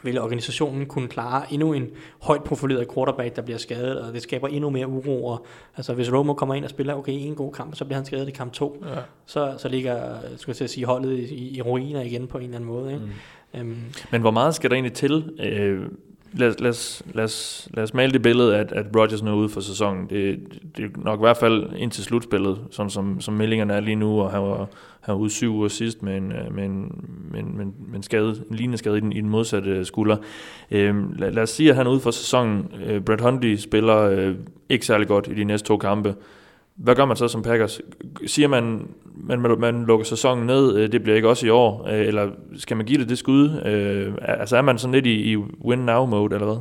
vil 0.03 0.21
organisationen 0.21 0.87
kunne 0.87 1.09
klare 1.09 1.53
endnu 1.53 1.73
en 1.73 1.89
højt 2.23 2.45
profileret 2.45 2.87
quarterback, 2.95 3.37
der 3.37 3.43
bliver 3.43 3.59
skadet, 3.59 4.01
og 4.01 4.13
det 4.13 4.23
skaber 4.23 4.49
endnu 4.49 4.71
mere 4.71 4.87
uro. 4.87 5.27
Og, 5.27 5.47
altså 5.77 5.95
hvis 5.95 6.13
Romo 6.13 6.35
kommer 6.35 6.55
ind 6.55 6.65
og 6.65 6.71
spiller 6.71 6.95
okay 6.95 7.13
en 7.13 7.35
god 7.35 7.53
kamp, 7.53 7.75
så 7.75 7.85
bliver 7.85 7.97
han 7.97 8.05
skadet 8.05 8.29
i 8.29 8.31
kamp 8.31 8.53
2, 8.53 8.85
ja. 8.85 9.01
så, 9.27 9.55
så 9.59 9.69
ligger 9.69 10.19
skal 10.37 10.57
jeg 10.61 10.71
sige, 10.71 10.87
holdet 10.87 11.19
i, 11.19 11.57
i 11.57 11.63
ruiner 11.63 12.01
igen 12.01 12.27
på 12.27 12.39
en 12.39 12.45
eller 12.45 12.57
anden 12.57 12.71
måde. 12.71 12.93
Ikke? 12.93 13.05
Mm. 13.05 13.11
Um, 13.61 13.77
Men 14.11 14.21
hvor 14.21 14.31
meget 14.31 14.55
skal 14.55 14.71
der 14.71 14.77
egentlig 14.77 14.93
til? 14.93 15.31
Øh, 15.41 15.81
lad, 16.33 16.55
lad, 16.59 16.71
os, 16.71 17.03
lad, 17.15 17.25
os, 17.25 17.69
lad 17.75 17.85
os 17.85 17.95
male 17.95 18.13
det 18.13 18.23
billede, 18.23 18.57
at, 18.57 18.73
at 18.73 18.87
Rodgers 18.97 19.23
nu 19.23 19.31
er 19.31 19.35
ude 19.35 19.49
for 19.49 19.61
sæsonen. 19.61 20.11
Det, 20.11 20.39
det 20.77 20.85
er 20.85 20.89
nok 20.97 21.21
i 21.21 21.23
hvert 21.23 21.37
fald 21.37 21.69
ind 21.77 21.91
til 21.91 22.05
slutspillet, 22.05 22.59
sådan 22.71 22.91
som, 22.91 23.21
som 23.21 23.35
meldingerne 23.35 23.73
er 23.73 23.81
lige 23.81 23.97
nu, 23.97 24.21
og 24.21 24.31
han 24.31 24.43
var, 24.43 24.69
han 25.01 25.15
var 25.15 25.15
ude 25.15 25.31
syv 25.31 25.55
uger 25.55 25.69
sidst 25.69 26.03
med 26.03 26.17
en, 26.17 26.33
øh, 26.33 26.55
med 26.55 26.65
en, 26.65 27.05
med 27.31 27.41
en, 27.41 27.57
med 27.57 27.65
en, 27.65 27.75
med 27.89 27.97
en, 27.97 28.03
skade, 28.03 28.43
en 28.51 28.57
lignende 28.57 28.79
skade 28.79 28.99
i 28.99 29.01
den, 29.01 29.13
i 29.13 29.21
den 29.21 29.29
modsatte 29.29 29.71
øh, 29.71 29.85
skulder. 29.85 30.17
Øhm, 30.71 31.13
lad, 31.19 31.33
lad 31.33 31.43
os 31.43 31.51
sige, 31.51 31.71
at 31.71 31.77
han 31.77 31.87
er 31.87 31.91
ude 31.91 32.01
for 32.01 32.11
sæsonen. 32.11 32.67
Øh, 32.87 33.01
Brad 33.01 33.21
Hundley 33.21 33.57
spiller 33.57 33.97
øh, 33.97 34.35
ikke 34.69 34.87
særlig 34.87 35.09
godt 35.09 35.29
i 35.29 35.35
de 35.35 35.45
næste 35.45 35.69
to 35.69 35.77
kampe. 35.77 36.15
Hvad 36.77 36.95
gør 36.95 37.05
man 37.05 37.17
så 37.17 37.29
som 37.29 37.43
Packers? 37.43 37.81
Siger 38.27 38.49
man, 38.49 38.89
man, 39.05 39.41
man 39.59 39.85
lukker 39.85 40.05
sæsonen 40.05 40.47
ned, 40.47 40.77
øh, 40.77 40.93
det 40.93 41.03
bliver 41.03 41.17
ikke 41.17 41.29
også 41.29 41.47
i 41.47 41.51
år, 41.51 41.87
øh, 41.89 42.07
eller 42.07 42.31
skal 42.57 42.77
man 42.77 42.87
give 42.87 42.99
det 42.99 43.09
det 43.09 43.19
skud? 43.19 43.61
Øh, 43.65 44.15
altså 44.21 44.57
er 44.57 44.63
man 44.63 44.79
sådan 44.79 44.95
lidt 44.95 45.07
i, 45.07 45.33
i 45.33 45.37
win-now-mode, 45.37 46.35
eller 46.35 46.47
hvad? 46.47 46.59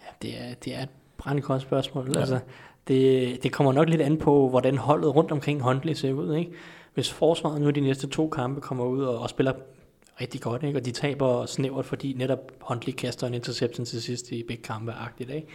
Ja, 0.00 0.10
det 0.22 0.30
er, 0.30 0.54
det 0.64 0.74
er 0.74 0.82
et 0.82 0.88
brændekort 1.18 1.62
spørgsmål. 1.62 2.10
Ja. 2.14 2.20
Altså, 2.20 2.38
det, 2.88 3.42
det 3.42 3.52
kommer 3.52 3.72
nok 3.72 3.88
lidt 3.88 4.00
an 4.00 4.16
på, 4.16 4.48
hvordan 4.48 4.78
holdet 4.78 5.14
rundt 5.14 5.32
omkring 5.32 5.62
Huntley 5.62 5.92
ser 5.92 6.12
ud. 6.12 6.34
Ikke? 6.34 6.50
Hvis 6.94 7.12
forsvaret 7.12 7.60
nu 7.60 7.70
de 7.70 7.80
næste 7.80 8.06
to 8.06 8.28
kampe 8.28 8.60
kommer 8.60 8.84
ud 8.84 9.02
og, 9.02 9.18
og 9.18 9.30
spiller 9.30 9.52
rigtig 10.20 10.40
godt, 10.40 10.62
ikke? 10.62 10.78
og 10.78 10.84
de 10.84 10.90
taber 10.90 11.46
snævert, 11.46 11.84
fordi 11.84 12.12
netop 12.12 12.52
Huntley 12.60 12.92
kaster 12.92 13.26
en 13.26 13.34
interception 13.34 13.86
til 13.86 14.02
sidst 14.02 14.30
i 14.32 14.42
begge 14.48 14.62
kampe-agtigt, 14.62 15.30
ikke? 15.30 15.46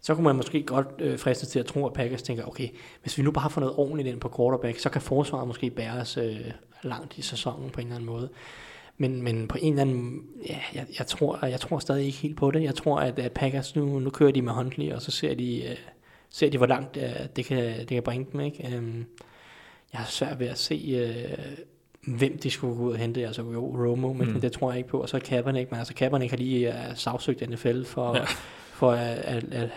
Så 0.00 0.14
kunne 0.14 0.24
man 0.24 0.36
måske 0.36 0.62
godt 0.62 0.88
øh, 0.98 1.18
fristes 1.18 1.48
til 1.48 1.58
at 1.58 1.66
tro, 1.66 1.86
at 1.86 1.92
Packers 1.92 2.22
tænker, 2.22 2.44
okay, 2.44 2.68
hvis 3.02 3.18
vi 3.18 3.22
nu 3.22 3.30
bare 3.30 3.50
får 3.50 3.60
noget 3.60 3.76
ordentligt 3.76 4.08
ind 4.08 4.20
på 4.20 4.32
quarterback, 4.36 4.78
så 4.78 4.90
kan 4.90 5.00
forsvaret 5.00 5.48
måske 5.48 5.70
bæres 5.70 6.16
øh, 6.16 6.36
langt 6.82 7.18
i 7.18 7.22
sæsonen 7.22 7.70
på 7.70 7.80
en 7.80 7.86
eller 7.86 7.96
anden 7.96 8.10
måde. 8.10 8.28
Men, 8.96 9.22
men 9.22 9.48
på 9.48 9.58
en 9.60 9.72
eller 9.72 9.82
anden, 9.82 10.22
ja, 10.48 10.58
jeg, 10.74 10.86
jeg, 10.98 11.06
tror, 11.06 11.46
jeg 11.46 11.60
tror 11.60 11.78
stadig 11.78 12.06
ikke 12.06 12.18
helt 12.18 12.36
på 12.36 12.50
det. 12.50 12.62
Jeg 12.62 12.74
tror, 12.74 13.00
at, 13.00 13.18
at 13.18 13.32
Packers 13.32 13.76
nu, 13.76 13.98
nu 13.98 14.10
kører 14.10 14.32
de 14.32 14.42
med 14.42 14.52
Huntley, 14.52 14.92
og 14.92 15.02
så 15.02 15.10
ser 15.10 15.34
de, 15.34 15.62
øh, 15.64 15.76
ser 16.30 16.50
de 16.50 16.56
hvor 16.56 16.66
langt 16.66 16.96
øh, 16.96 17.26
det, 17.36 17.44
kan, 17.44 17.78
det 17.78 17.88
kan 17.88 18.02
bringe 18.02 18.26
dem. 18.32 18.40
Ikke? 18.40 18.78
Um, 18.78 19.06
jeg 19.92 20.00
har 20.00 20.06
svært 20.06 20.40
ved 20.40 20.46
at 20.46 20.58
se, 20.58 20.74
øh, 20.74 21.38
hvem 22.16 22.38
de 22.38 22.50
skulle 22.50 22.76
gå 22.76 22.82
ud 22.82 22.92
og 22.92 22.98
hente. 22.98 23.26
Altså 23.26 23.42
jo, 23.42 23.86
Romo, 23.86 24.12
men 24.12 24.32
mm. 24.32 24.40
det 24.40 24.52
tror 24.52 24.70
jeg 24.70 24.78
ikke 24.78 24.90
på. 24.90 25.00
Og 25.00 25.08
så 25.08 25.18
Kaepernick, 25.18 25.70
men 25.70 25.78
altså 25.78 25.94
Kaepernick 25.94 26.30
har 26.30 26.38
lige 26.38 26.68
uh, 26.68 26.96
sagsøgt 26.96 27.50
NFL 27.50 27.84
for, 27.84 28.16
ja. 28.16 28.24
For 28.78 28.92
at, 28.92 29.18
at, 29.18 29.44
at, 29.52 29.70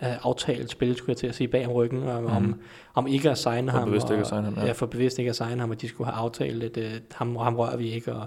at 0.00 0.18
aftale 0.22 0.68
spillet, 0.68 0.98
skulle 0.98 1.10
jeg 1.10 1.16
til 1.16 1.26
at 1.26 1.34
sige, 1.34 1.48
bag 1.48 1.66
om 1.66 1.72
ryggen, 1.72 2.02
og, 2.02 2.22
mm. 2.22 2.26
om, 2.26 2.60
om 2.94 3.06
ikke 3.06 3.30
at 3.30 3.38
signe 3.38 3.70
for 3.70 3.78
ham. 3.78 3.88
Bevidst 3.88 4.06
og, 4.06 4.12
ikke 4.12 4.20
at 4.20 4.26
signe 4.26 4.44
ham, 4.44 4.54
ja. 4.54 4.66
ja. 4.66 4.72
for 4.72 4.86
bevidst 4.86 5.18
ikke 5.18 5.28
at 5.28 5.36
signe 5.36 5.60
ham, 5.60 5.70
og 5.70 5.80
de 5.80 5.88
skulle 5.88 6.10
have 6.10 6.22
aftalt, 6.22 6.62
at 6.62 6.76
uh, 6.76 7.00
ham, 7.12 7.36
ham 7.36 7.56
rører 7.56 7.76
vi 7.76 7.90
ikke, 7.90 8.12
og, 8.12 8.26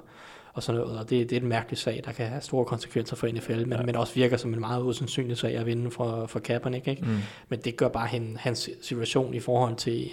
og 0.53 0.63
sådan 0.63 0.81
noget. 0.81 0.99
Og 0.99 1.09
det, 1.09 1.29
det 1.29 1.35
er 1.35 1.41
en 1.41 1.47
mærkelig 1.47 1.77
sag, 1.77 2.01
der 2.05 2.11
kan 2.11 2.27
have 2.27 2.41
store 2.41 2.65
konsekvenser 2.65 3.15
for 3.15 3.27
NFL, 3.27 3.53
men, 3.53 3.71
ja. 3.71 3.81
men 3.81 3.95
også 3.95 4.13
virker 4.13 4.37
som 4.37 4.53
en 4.53 4.59
meget 4.59 4.83
usandsynlig 4.83 5.37
sag 5.37 5.57
at 5.57 5.65
vinde 5.65 5.91
for, 5.91 6.25
for 6.25 6.39
Kaepernick. 6.39 6.87
Ikke? 6.87 7.05
Mm. 7.05 7.17
Men 7.49 7.59
det 7.59 7.77
gør 7.77 7.87
bare 7.87 8.07
hen, 8.07 8.37
hans 8.39 8.69
situation 8.81 9.33
i 9.33 9.39
forhold 9.39 9.75
til 9.75 10.11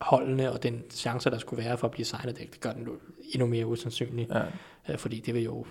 holdene 0.00 0.52
og 0.52 0.62
den 0.62 0.82
chance, 0.90 1.30
der 1.30 1.38
skulle 1.38 1.64
være 1.64 1.76
for 1.76 1.86
at 1.86 1.90
blive 1.90 2.04
signet, 2.04 2.38
det, 2.38 2.52
det 2.52 2.60
gør 2.60 2.72
den 2.72 2.88
endnu 3.32 3.46
mere 3.46 3.66
usandsynlig. 3.66 4.28
Ja. 4.30 4.42
Øh, 4.92 4.98
fordi 4.98 5.20
det 5.20 5.34
vil 5.34 5.42
jo 5.42 5.66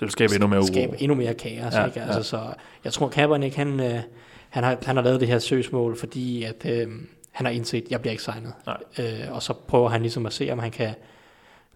det 0.00 0.02
vil 0.02 0.10
skabe 0.10 0.34
endnu 0.34 0.46
mere 0.48 0.60
uro. 0.60 0.66
Skabe 0.66 1.02
endnu 1.02 1.14
mere 1.14 1.34
kaos. 1.34 1.74
Ja, 1.74 1.86
ikke? 1.86 2.00
Altså, 2.00 2.18
ja. 2.18 2.22
Så 2.22 2.54
jeg 2.84 2.92
tror, 2.92 3.08
Kaepernick, 3.08 3.54
han, 3.54 3.80
øh, 3.80 4.00
han, 4.48 4.64
har, 4.64 4.78
han 4.82 4.96
har 4.96 5.02
lavet 5.02 5.20
det 5.20 5.28
her 5.28 5.38
søgsmål, 5.38 5.96
fordi 5.96 6.42
at, 6.42 6.66
øh, 6.66 6.88
han 7.30 7.46
har 7.46 7.52
indset, 7.52 7.84
at 7.84 7.90
jeg 7.90 8.00
bliver 8.00 8.10
ikke 8.10 8.22
signet. 8.22 8.52
Øh, 8.98 9.32
og 9.32 9.42
så 9.42 9.52
prøver 9.52 9.88
han 9.88 10.00
ligesom 10.00 10.26
at 10.26 10.32
se, 10.32 10.50
om 10.52 10.58
han 10.58 10.70
kan 10.70 10.94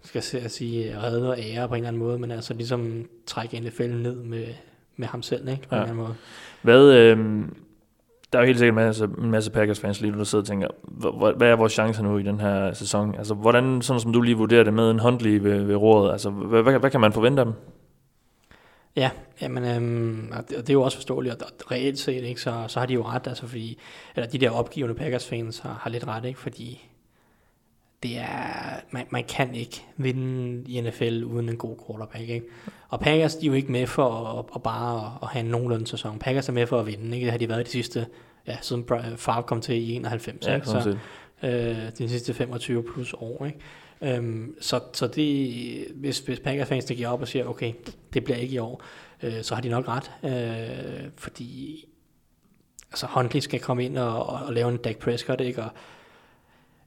skal 0.03 0.23
jeg 0.41 0.51
sige, 0.51 0.97
redde 1.03 1.29
og 1.29 1.37
ære 1.39 1.67
på 1.67 1.73
en 1.73 1.77
eller 1.77 1.87
anden 1.87 2.03
måde, 2.03 2.19
men 2.19 2.31
altså 2.31 2.53
ligesom 2.53 3.05
trække 3.25 3.59
NFL 3.59 3.87
ned 3.87 4.15
med, 4.15 4.45
med 4.97 5.07
ham 5.07 5.21
selv, 5.21 5.47
ikke? 5.47 5.67
På 5.69 5.75
ja. 5.75 5.81
en 5.81 5.89
eller 5.89 5.93
anden 5.93 6.05
måde. 6.05 6.15
Hvad, 6.61 6.93
øh, 6.93 7.45
der 8.33 8.39
er 8.39 8.43
jo 8.43 8.45
helt 8.45 8.59
sikkert 8.59 8.77
en 8.77 8.85
masse, 8.85 9.09
en 9.23 9.31
masse 9.31 9.51
Packers 9.51 9.79
fans 9.79 10.01
lige 10.01 10.11
nu, 10.11 10.17
der 10.17 10.23
sidder 10.23 10.41
og 10.41 10.47
tænker, 10.47 10.67
hvad 11.37 11.47
er 11.47 11.55
vores 11.55 11.73
chancer 11.73 12.03
nu 12.03 12.17
i 12.17 12.23
den 12.23 12.39
her 12.39 12.73
sæson? 12.73 13.15
Altså, 13.17 13.33
hvordan, 13.33 13.81
sådan 13.81 13.99
som 13.99 14.13
du 14.13 14.21
lige 14.21 14.37
vurderer 14.37 14.63
det 14.63 14.73
med 14.73 14.91
en 14.91 14.99
Huntley 14.99 15.39
ved, 15.39 15.63
ved 15.63 15.75
rådet, 15.75 16.11
altså, 16.11 16.29
hvad, 16.29 16.63
hvad, 16.63 16.79
hvad 16.79 16.89
kan 16.89 17.01
man 17.01 17.13
forvente 17.13 17.39
af 17.39 17.45
dem? 17.45 17.53
Ja, 18.95 19.09
jamen, 19.41 19.63
øhm, 19.63 20.31
og 20.31 20.49
det, 20.49 20.57
og 20.57 20.63
det 20.63 20.69
er 20.69 20.73
jo 20.73 20.81
også 20.81 20.97
forståeligt, 20.97 21.41
og 21.41 21.71
reelt 21.71 21.99
set, 21.99 22.23
ikke, 22.23 22.41
så, 22.41 22.65
så 22.67 22.79
har 22.79 22.85
de 22.85 22.93
jo 22.93 23.03
ret, 23.03 23.27
altså 23.27 23.47
fordi, 23.47 23.79
eller 24.15 24.29
de 24.29 24.37
der 24.37 24.49
opgivende 24.49 24.95
Packers-fans 24.95 25.59
har, 25.59 25.73
har 25.81 25.89
lidt 25.89 26.07
ret, 26.07 26.25
ikke, 26.25 26.39
fordi 26.39 26.89
det 28.03 28.17
er, 28.17 28.79
man, 28.91 29.05
man 29.09 29.23
kan 29.23 29.55
ikke 29.55 29.85
vinde 29.97 30.63
i 30.71 30.81
NFL 30.81 31.23
uden 31.23 31.49
en 31.49 31.57
god 31.57 31.75
quarterback. 31.87 32.29
Ikke? 32.29 32.45
Og 32.89 32.99
Packers, 32.99 33.35
de 33.35 33.45
er 33.45 33.47
jo 33.47 33.53
ikke 33.53 33.71
med 33.71 33.87
for 33.87 34.39
at, 34.39 34.45
at 34.55 34.63
bare 34.63 35.17
at 35.21 35.27
have 35.27 35.45
en 35.45 35.51
nogenlunde 35.51 35.87
sæson. 35.87 36.19
Packers 36.19 36.49
er 36.49 36.53
med 36.53 36.67
for 36.67 36.79
at 36.79 36.87
vinde. 36.87 37.15
Ikke? 37.15 37.25
Det 37.25 37.31
har 37.31 37.37
de 37.37 37.49
været 37.49 37.65
de 37.65 37.71
sidste, 37.71 38.07
ja, 38.47 38.57
siden 38.61 38.85
Favre 39.17 39.43
kom 39.43 39.61
til 39.61 39.75
i 39.75 39.93
91. 39.95 40.47
Ja, 40.47 40.55
ikke? 40.55 40.67
Så, 40.67 40.97
øh, 41.43 41.77
de 41.97 42.09
sidste 42.09 42.33
25 42.33 42.83
plus 42.83 43.13
år. 43.13 43.45
Ikke? 43.45 43.59
Øhm, 44.01 44.55
så, 44.61 44.79
så 44.93 45.07
det, 45.07 45.87
hvis, 45.95 46.19
hvis 46.19 46.39
Packers-fansene 46.39 46.95
giver 46.95 47.09
op 47.09 47.21
og 47.21 47.27
siger, 47.27 47.45
okay, 47.45 47.73
det 48.13 48.23
bliver 48.23 48.37
ikke 48.37 48.55
i 48.55 48.57
år, 48.57 48.83
øh, 49.23 49.43
så 49.43 49.55
har 49.55 49.61
de 49.61 49.69
nok 49.69 49.85
ret. 49.87 50.11
Øh, 50.23 51.09
fordi 51.17 51.85
altså 52.91 53.07
Huntley 53.09 53.41
skal 53.41 53.59
komme 53.59 53.85
ind 53.85 53.97
og, 53.97 54.25
og, 54.25 54.45
og 54.45 54.53
lave 54.53 54.71
en 54.71 54.77
Dak 54.77 54.97
Prescott, 54.97 55.41
ikke? 55.41 55.63
Og, 55.63 55.69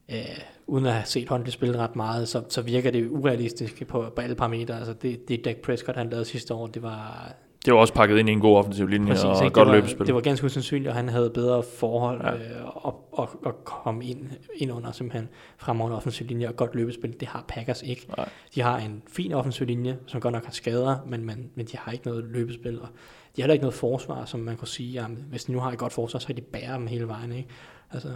øh, 0.08 0.38
uden 0.66 0.86
at 0.86 0.92
have 0.92 1.06
set 1.06 1.28
Huntley 1.28 1.50
spille 1.52 1.78
ret 1.78 1.96
meget, 1.96 2.28
så, 2.28 2.42
så 2.48 2.62
virker 2.62 2.90
det 2.90 3.08
urealistisk 3.08 3.86
på, 3.86 4.12
på 4.16 4.20
alle 4.20 4.36
parametre. 4.36 4.78
Altså 4.78 4.92
det, 4.92 5.28
det 5.28 5.44
Dak 5.44 5.56
Prescott, 5.56 5.96
han 5.96 6.10
lavede 6.10 6.24
sidste 6.24 6.54
år, 6.54 6.66
det 6.66 6.82
var... 6.82 7.32
Det 7.66 7.74
var 7.74 7.80
også 7.80 7.94
pakket 7.94 8.18
ind 8.18 8.28
i 8.28 8.32
en 8.32 8.40
god 8.40 8.56
offensiv 8.56 8.86
linje 8.86 9.06
Præcis, 9.06 9.24
og 9.24 9.44
ikke? 9.44 9.54
godt 9.54 9.70
løbespil. 9.70 10.06
Det 10.06 10.14
var 10.14 10.20
ganske 10.20 10.46
usandsynligt, 10.46 10.88
og 10.88 10.94
han 10.94 11.08
havde 11.08 11.30
bedre 11.30 11.62
forhold 11.78 12.20
ja. 12.22 12.34
øh, 12.34 12.86
og, 12.86 13.08
og, 13.12 13.30
og 13.44 13.64
kom 13.64 14.02
ind, 14.02 14.30
ind 14.56 14.72
under 14.72 14.92
simpelthen 14.92 15.28
fremover 15.58 15.96
offensiv 15.96 16.26
linje 16.26 16.48
og 16.48 16.56
godt 16.56 16.74
løbespil. 16.74 17.20
Det 17.20 17.28
har 17.28 17.44
Packers 17.48 17.82
ikke. 17.82 18.06
Nej. 18.16 18.28
De 18.54 18.60
har 18.60 18.78
en 18.78 19.02
fin 19.08 19.32
offensiv 19.32 19.66
linje, 19.66 19.98
som 20.06 20.20
godt 20.20 20.32
nok 20.32 20.44
har 20.44 20.52
skader, 20.52 20.96
men, 21.06 21.24
men, 21.24 21.50
men 21.54 21.66
de 21.66 21.76
har 21.76 21.92
ikke 21.92 22.06
noget 22.06 22.24
løbespil. 22.24 22.80
Og 22.80 22.88
de 23.36 23.42
har 23.42 23.42
heller 23.42 23.52
ikke 23.52 23.64
noget 23.64 23.74
forsvar, 23.74 24.24
som 24.24 24.40
man 24.40 24.56
kunne 24.56 24.68
sige, 24.68 24.92
jamen, 24.92 25.24
hvis 25.30 25.44
de 25.44 25.52
nu 25.52 25.60
har 25.60 25.72
et 25.72 25.78
godt 25.78 25.92
forsvar, 25.92 26.20
så 26.20 26.26
kan 26.26 26.36
de 26.36 26.40
bære 26.40 26.74
dem 26.74 26.86
hele 26.86 27.08
vejen. 27.08 27.32
Ikke? 27.32 27.48
Altså, 27.92 28.08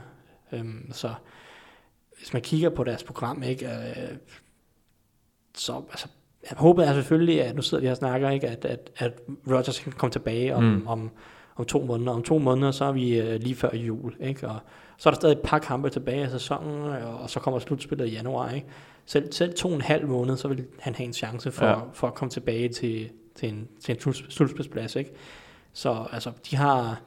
øhm, 0.52 0.92
så 0.92 1.14
hvis 2.18 2.32
man 2.32 2.42
kigger 2.42 2.70
på 2.70 2.84
deres 2.84 3.04
program, 3.04 3.42
ikke, 3.42 3.66
øh, 3.66 4.16
så 5.54 5.82
altså, 5.90 6.08
jeg 6.50 6.58
håber 6.58 6.82
er 6.82 6.94
selvfølgelig, 6.94 7.42
at 7.42 7.56
nu 7.56 7.62
sidder 7.62 7.80
vi 7.80 7.86
her 7.86 7.90
og 7.90 7.96
snakker, 7.96 8.30
ikke, 8.30 8.48
at, 8.48 8.64
at, 8.64 8.90
at 8.96 9.12
Rodgers 9.48 9.78
kan 9.78 9.92
komme 9.92 10.12
tilbage 10.12 10.54
om, 10.54 10.64
mm. 10.64 10.86
om, 10.86 11.10
om 11.56 11.64
to 11.64 11.82
måneder. 11.84 12.12
Om 12.12 12.22
to 12.22 12.38
måneder, 12.38 12.70
så 12.70 12.84
er 12.84 12.92
vi 12.92 13.20
øh, 13.20 13.40
lige 13.40 13.54
før 13.54 13.76
jul, 13.76 14.16
ikke? 14.20 14.48
og 14.48 14.58
så 14.98 15.08
er 15.08 15.10
der 15.10 15.16
stadig 15.16 15.32
et 15.32 15.40
par 15.44 15.58
kampe 15.58 15.90
tilbage 15.90 16.24
af 16.24 16.30
sæsonen, 16.30 16.82
og 17.02 17.30
så 17.30 17.40
kommer 17.40 17.60
slutspillet 17.60 18.08
i 18.08 18.10
januar. 18.10 18.50
Ikke? 18.50 18.66
Selv, 19.06 19.32
selv 19.32 19.54
to 19.54 19.68
og 19.68 19.74
en 19.74 19.80
halv 19.80 20.08
måned, 20.08 20.36
så 20.36 20.48
vil 20.48 20.66
han 20.78 20.94
have 20.94 21.06
en 21.06 21.12
chance 21.12 21.52
for, 21.52 21.66
ja. 21.66 21.78
for 21.92 22.06
at 22.06 22.14
komme 22.14 22.30
tilbage 22.30 22.68
til, 22.68 23.10
til 23.34 23.48
en, 23.48 23.68
til 23.80 23.94
en 23.94 24.12
slutspilsplads. 24.12 24.96
Ikke? 24.96 25.10
Så 25.72 26.06
altså, 26.12 26.32
de 26.50 26.56
har, 26.56 27.00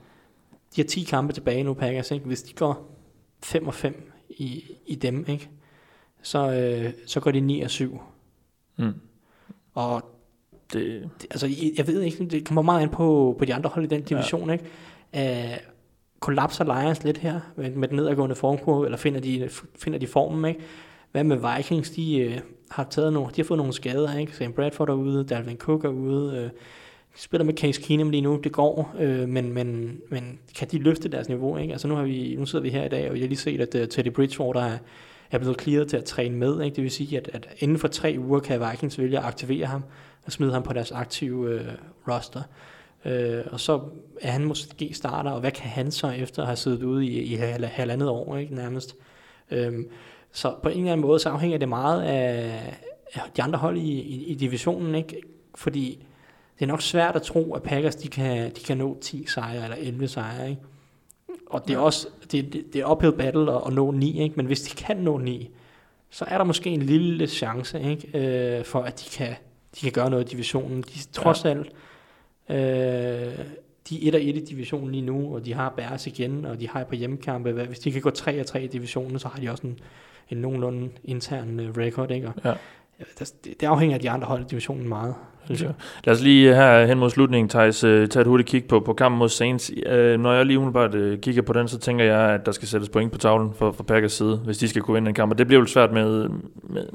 de 0.75 0.81
har 0.81 0.87
10 0.87 1.03
kampe 1.03 1.33
tilbage 1.33 1.63
nu, 1.63 1.73
Packers. 1.73 2.11
Ikke? 2.11 2.25
Hvis 2.25 2.43
de 2.43 2.53
går 2.53 2.99
5 3.43 3.67
og 3.67 3.73
5 3.73 4.11
i, 4.29 4.63
i 4.85 4.95
dem, 4.95 5.25
ikke? 5.27 5.49
Så, 6.21 6.51
øh, 6.51 6.93
så 7.05 7.19
går 7.19 7.31
de 7.31 7.39
9 7.39 7.61
og 7.61 7.69
7. 7.69 8.01
Mm. 8.77 8.93
Og 9.73 10.01
det... 10.73 11.09
det, 11.21 11.27
altså, 11.31 11.49
jeg 11.77 11.87
ved 11.87 12.01
ikke, 12.01 12.25
det 12.25 12.45
kommer 12.45 12.61
meget 12.61 12.81
an 12.81 12.89
på, 12.89 13.35
på 13.39 13.45
de 13.45 13.53
andre 13.53 13.69
hold 13.69 13.85
i 13.85 13.87
den 13.87 14.01
division, 14.01 14.49
ja. 14.49 14.53
ikke? 14.53 15.51
Uh, 15.51 15.57
kollapser 16.19 16.63
Lions 16.63 17.03
lidt 17.03 17.17
her 17.17 17.39
med, 17.55 17.71
med 17.71 17.87
den 17.87 17.95
nedadgående 17.95 18.35
formkurve, 18.35 18.85
eller 18.85 18.97
finder 18.97 19.19
de, 19.19 19.49
finder 19.75 19.99
de 19.99 20.07
formen, 20.07 20.45
ikke? 20.45 20.61
Hvad 21.11 21.23
med 21.23 21.55
Vikings, 21.55 21.89
de 21.89 22.33
uh, 22.35 22.41
har 22.69 22.87
taget 22.89 23.13
nogle, 23.13 23.29
de 23.35 23.41
har 23.41 23.47
fået 23.47 23.57
nogle 23.57 23.73
skader, 23.73 24.17
ikke? 24.17 24.35
Sam 24.35 24.53
Bradford 24.53 24.89
er 24.89 24.93
ude, 24.93 25.23
Dalvin 25.23 25.57
Cook 25.57 25.85
er 25.85 25.89
ude, 25.89 26.43
uh, 26.45 26.59
spiller 27.15 27.45
med 27.45 27.53
Case 27.53 27.81
Keenum 27.81 28.09
lige 28.09 28.21
nu, 28.21 28.39
det 28.43 28.51
går, 28.51 28.95
øh, 28.99 29.29
men, 29.29 29.53
men, 29.53 29.99
men 30.09 30.39
kan 30.55 30.67
de 30.71 30.77
løfte 30.77 31.09
deres 31.09 31.29
niveau? 31.29 31.57
Ikke? 31.57 31.71
Altså 31.71 31.87
nu, 31.87 31.95
har 31.95 32.03
vi, 32.03 32.35
nu 32.39 32.45
sidder 32.45 32.63
vi 32.63 32.69
her 32.69 32.83
i 32.83 32.89
dag, 32.89 33.09
og 33.09 33.15
jeg 33.15 33.23
har 33.23 33.27
lige 33.27 33.37
set, 33.37 33.61
at 33.61 33.75
uh, 33.75 33.87
Teddy 33.87 34.11
Bridgewater 34.11 34.61
er, 34.61 34.77
er 35.33 35.39
blevet 35.39 35.61
clearet 35.61 35.87
til 35.87 35.97
at 35.97 36.05
træne 36.05 36.35
med. 36.35 36.61
Ikke? 36.61 36.75
Det 36.75 36.83
vil 36.83 36.91
sige, 36.91 37.17
at, 37.17 37.29
at 37.33 37.47
inden 37.59 37.77
for 37.77 37.87
tre 37.87 38.15
uger 38.19 38.39
kan 38.39 38.61
Vikings 38.71 38.99
vælge 38.99 39.17
at 39.17 39.25
aktivere 39.25 39.65
ham 39.65 39.83
og 40.25 40.31
smide 40.31 40.53
ham 40.53 40.63
på 40.63 40.73
deres 40.73 40.91
aktive 40.91 41.49
øh, 41.49 41.67
roster. 42.07 42.41
Øh, 43.05 43.43
og 43.51 43.59
så 43.59 43.81
er 44.21 44.31
han 44.31 44.45
måske 44.45 44.93
starter, 44.93 45.31
og 45.31 45.39
hvad 45.39 45.51
kan 45.51 45.69
han 45.69 45.91
så 45.91 46.09
efter 46.09 46.41
at 46.41 46.47
have 46.47 46.55
siddet 46.55 46.83
ude 46.83 47.05
i, 47.05 47.19
i 47.21 47.35
hal- 47.35 47.65
halvandet 47.65 48.09
år, 48.09 48.37
ikke 48.37 48.55
nærmest. 48.55 48.95
Øhm, 49.51 49.89
så 50.31 50.55
på 50.63 50.69
en 50.69 50.77
eller 50.77 50.91
anden 50.91 51.07
måde, 51.07 51.19
så 51.19 51.29
afhænger 51.29 51.57
det 51.57 51.69
meget 51.69 52.01
af, 52.01 52.61
af 53.13 53.21
de 53.37 53.43
andre 53.43 53.59
hold 53.59 53.77
i, 53.77 53.91
i, 54.01 54.23
i 54.23 54.35
divisionen, 54.35 54.95
ikke? 54.95 55.21
Fordi 55.55 56.05
det 56.59 56.65
er 56.65 56.67
nok 56.67 56.81
svært 56.81 57.15
at 57.15 57.21
tro, 57.21 57.53
at 57.53 57.63
Packers 57.63 57.95
de 57.95 58.07
kan, 58.07 58.49
de 58.49 58.59
kan 58.59 58.77
nå 58.77 58.97
10 59.01 59.25
sejre 59.27 59.63
eller 59.63 59.77
11 59.79 60.07
sejre, 60.07 60.49
ikke? 60.49 60.61
Og 61.53 61.67
det 61.67 61.73
er 61.73 61.77
også 61.77 62.07
det, 62.31 62.53
det, 62.53 62.73
det 62.73 62.81
er 62.81 62.91
uphill 62.91 63.13
battle 63.13 63.51
at, 63.55 63.61
at 63.67 63.73
nå 63.73 63.91
9, 63.91 64.21
ikke? 64.21 64.35
Men 64.35 64.45
hvis 64.45 64.61
de 64.61 64.75
kan 64.75 64.97
nå 64.97 65.17
9, 65.17 65.49
så 66.09 66.25
er 66.27 66.37
der 66.37 66.45
måske 66.45 66.69
en 66.69 66.81
lille 66.81 67.27
chance, 67.27 67.81
ikke? 67.81 68.57
Øh, 68.57 68.65
for 68.65 68.81
at 68.81 68.99
de 68.99 69.09
kan, 69.17 69.35
de 69.75 69.79
kan 69.79 69.91
gøre 69.91 70.09
noget 70.09 70.25
i 70.25 70.31
divisionen. 70.31 70.81
De 70.81 70.99
trods 71.11 71.45
alt 71.45 71.71
øh, 72.49 72.55
de 73.89 74.07
er 74.07 74.09
1 74.09 74.15
og 74.15 74.21
1 74.21 74.35
i 74.35 74.45
divisionen 74.45 74.91
lige 74.91 75.01
nu, 75.01 75.35
og 75.35 75.45
de 75.45 75.53
har 75.53 75.69
Bears 75.69 76.07
igen, 76.07 76.45
og 76.45 76.59
de 76.59 76.69
har 76.69 76.83
på 76.83 76.95
hjemmekampe. 76.95 77.51
Hvis 77.51 77.79
de 77.79 77.91
kan 77.91 78.01
gå 78.01 78.09
3 78.09 78.39
og 78.39 78.45
3 78.45 78.63
i 78.63 78.67
divisionen, 78.67 79.19
så 79.19 79.27
har 79.27 79.39
de 79.39 79.49
også 79.49 79.67
en, 79.67 79.79
en 80.29 80.37
nogenlunde 80.37 80.89
intern 81.03 81.59
øh, 81.59 81.77
record, 81.77 82.11
ikke? 82.11 82.27
Og, 82.27 82.33
Ja. 82.43 82.49
ja, 82.99 83.03
det, 83.19 83.33
det 83.43 83.63
afhænger 83.63 83.95
af 83.95 84.01
de 84.01 84.09
andre 84.09 84.27
hold 84.27 84.41
i 84.41 84.47
divisionen 84.49 84.87
meget, 84.89 85.15
synes 85.45 85.61
jeg. 85.61 85.71
Lad 86.05 86.15
os 86.15 86.21
lige 86.21 86.55
her 86.55 86.85
hen 86.85 86.99
mod 86.99 87.09
slutningen, 87.09 87.49
Thijs, 87.49 87.83
øh, 87.83 88.07
tage 88.07 88.21
et 88.21 88.27
hurtigt 88.27 88.49
kig 88.49 88.65
på, 88.65 88.79
på 88.79 88.93
kampen 88.93 89.19
mod 89.19 89.29
Saints. 89.29 89.71
Øh, 89.85 90.19
når 90.19 90.33
jeg 90.33 90.45
lige 90.45 90.59
umiddelbart 90.59 90.95
øh, 90.95 91.19
kigger 91.19 91.41
på 91.41 91.53
den, 91.53 91.67
så 91.67 91.79
tænker 91.79 92.05
jeg, 92.05 92.19
at 92.33 92.45
der 92.45 92.51
skal 92.51 92.67
sættes 92.67 92.89
point 92.89 93.11
på 93.11 93.17
tavlen 93.17 93.53
for, 93.53 93.71
for 93.71 93.83
Packers 93.83 94.13
side, 94.13 94.37
hvis 94.45 94.57
de 94.57 94.67
skal 94.67 94.81
kunne 94.81 94.93
vinde 94.95 95.09
en 95.09 95.15
kamp. 95.15 95.31
Og 95.31 95.37
det 95.37 95.47
bliver 95.47 95.59
jo 95.59 95.65
svært 95.65 95.91
med, 95.93 96.29
med, 96.63 96.85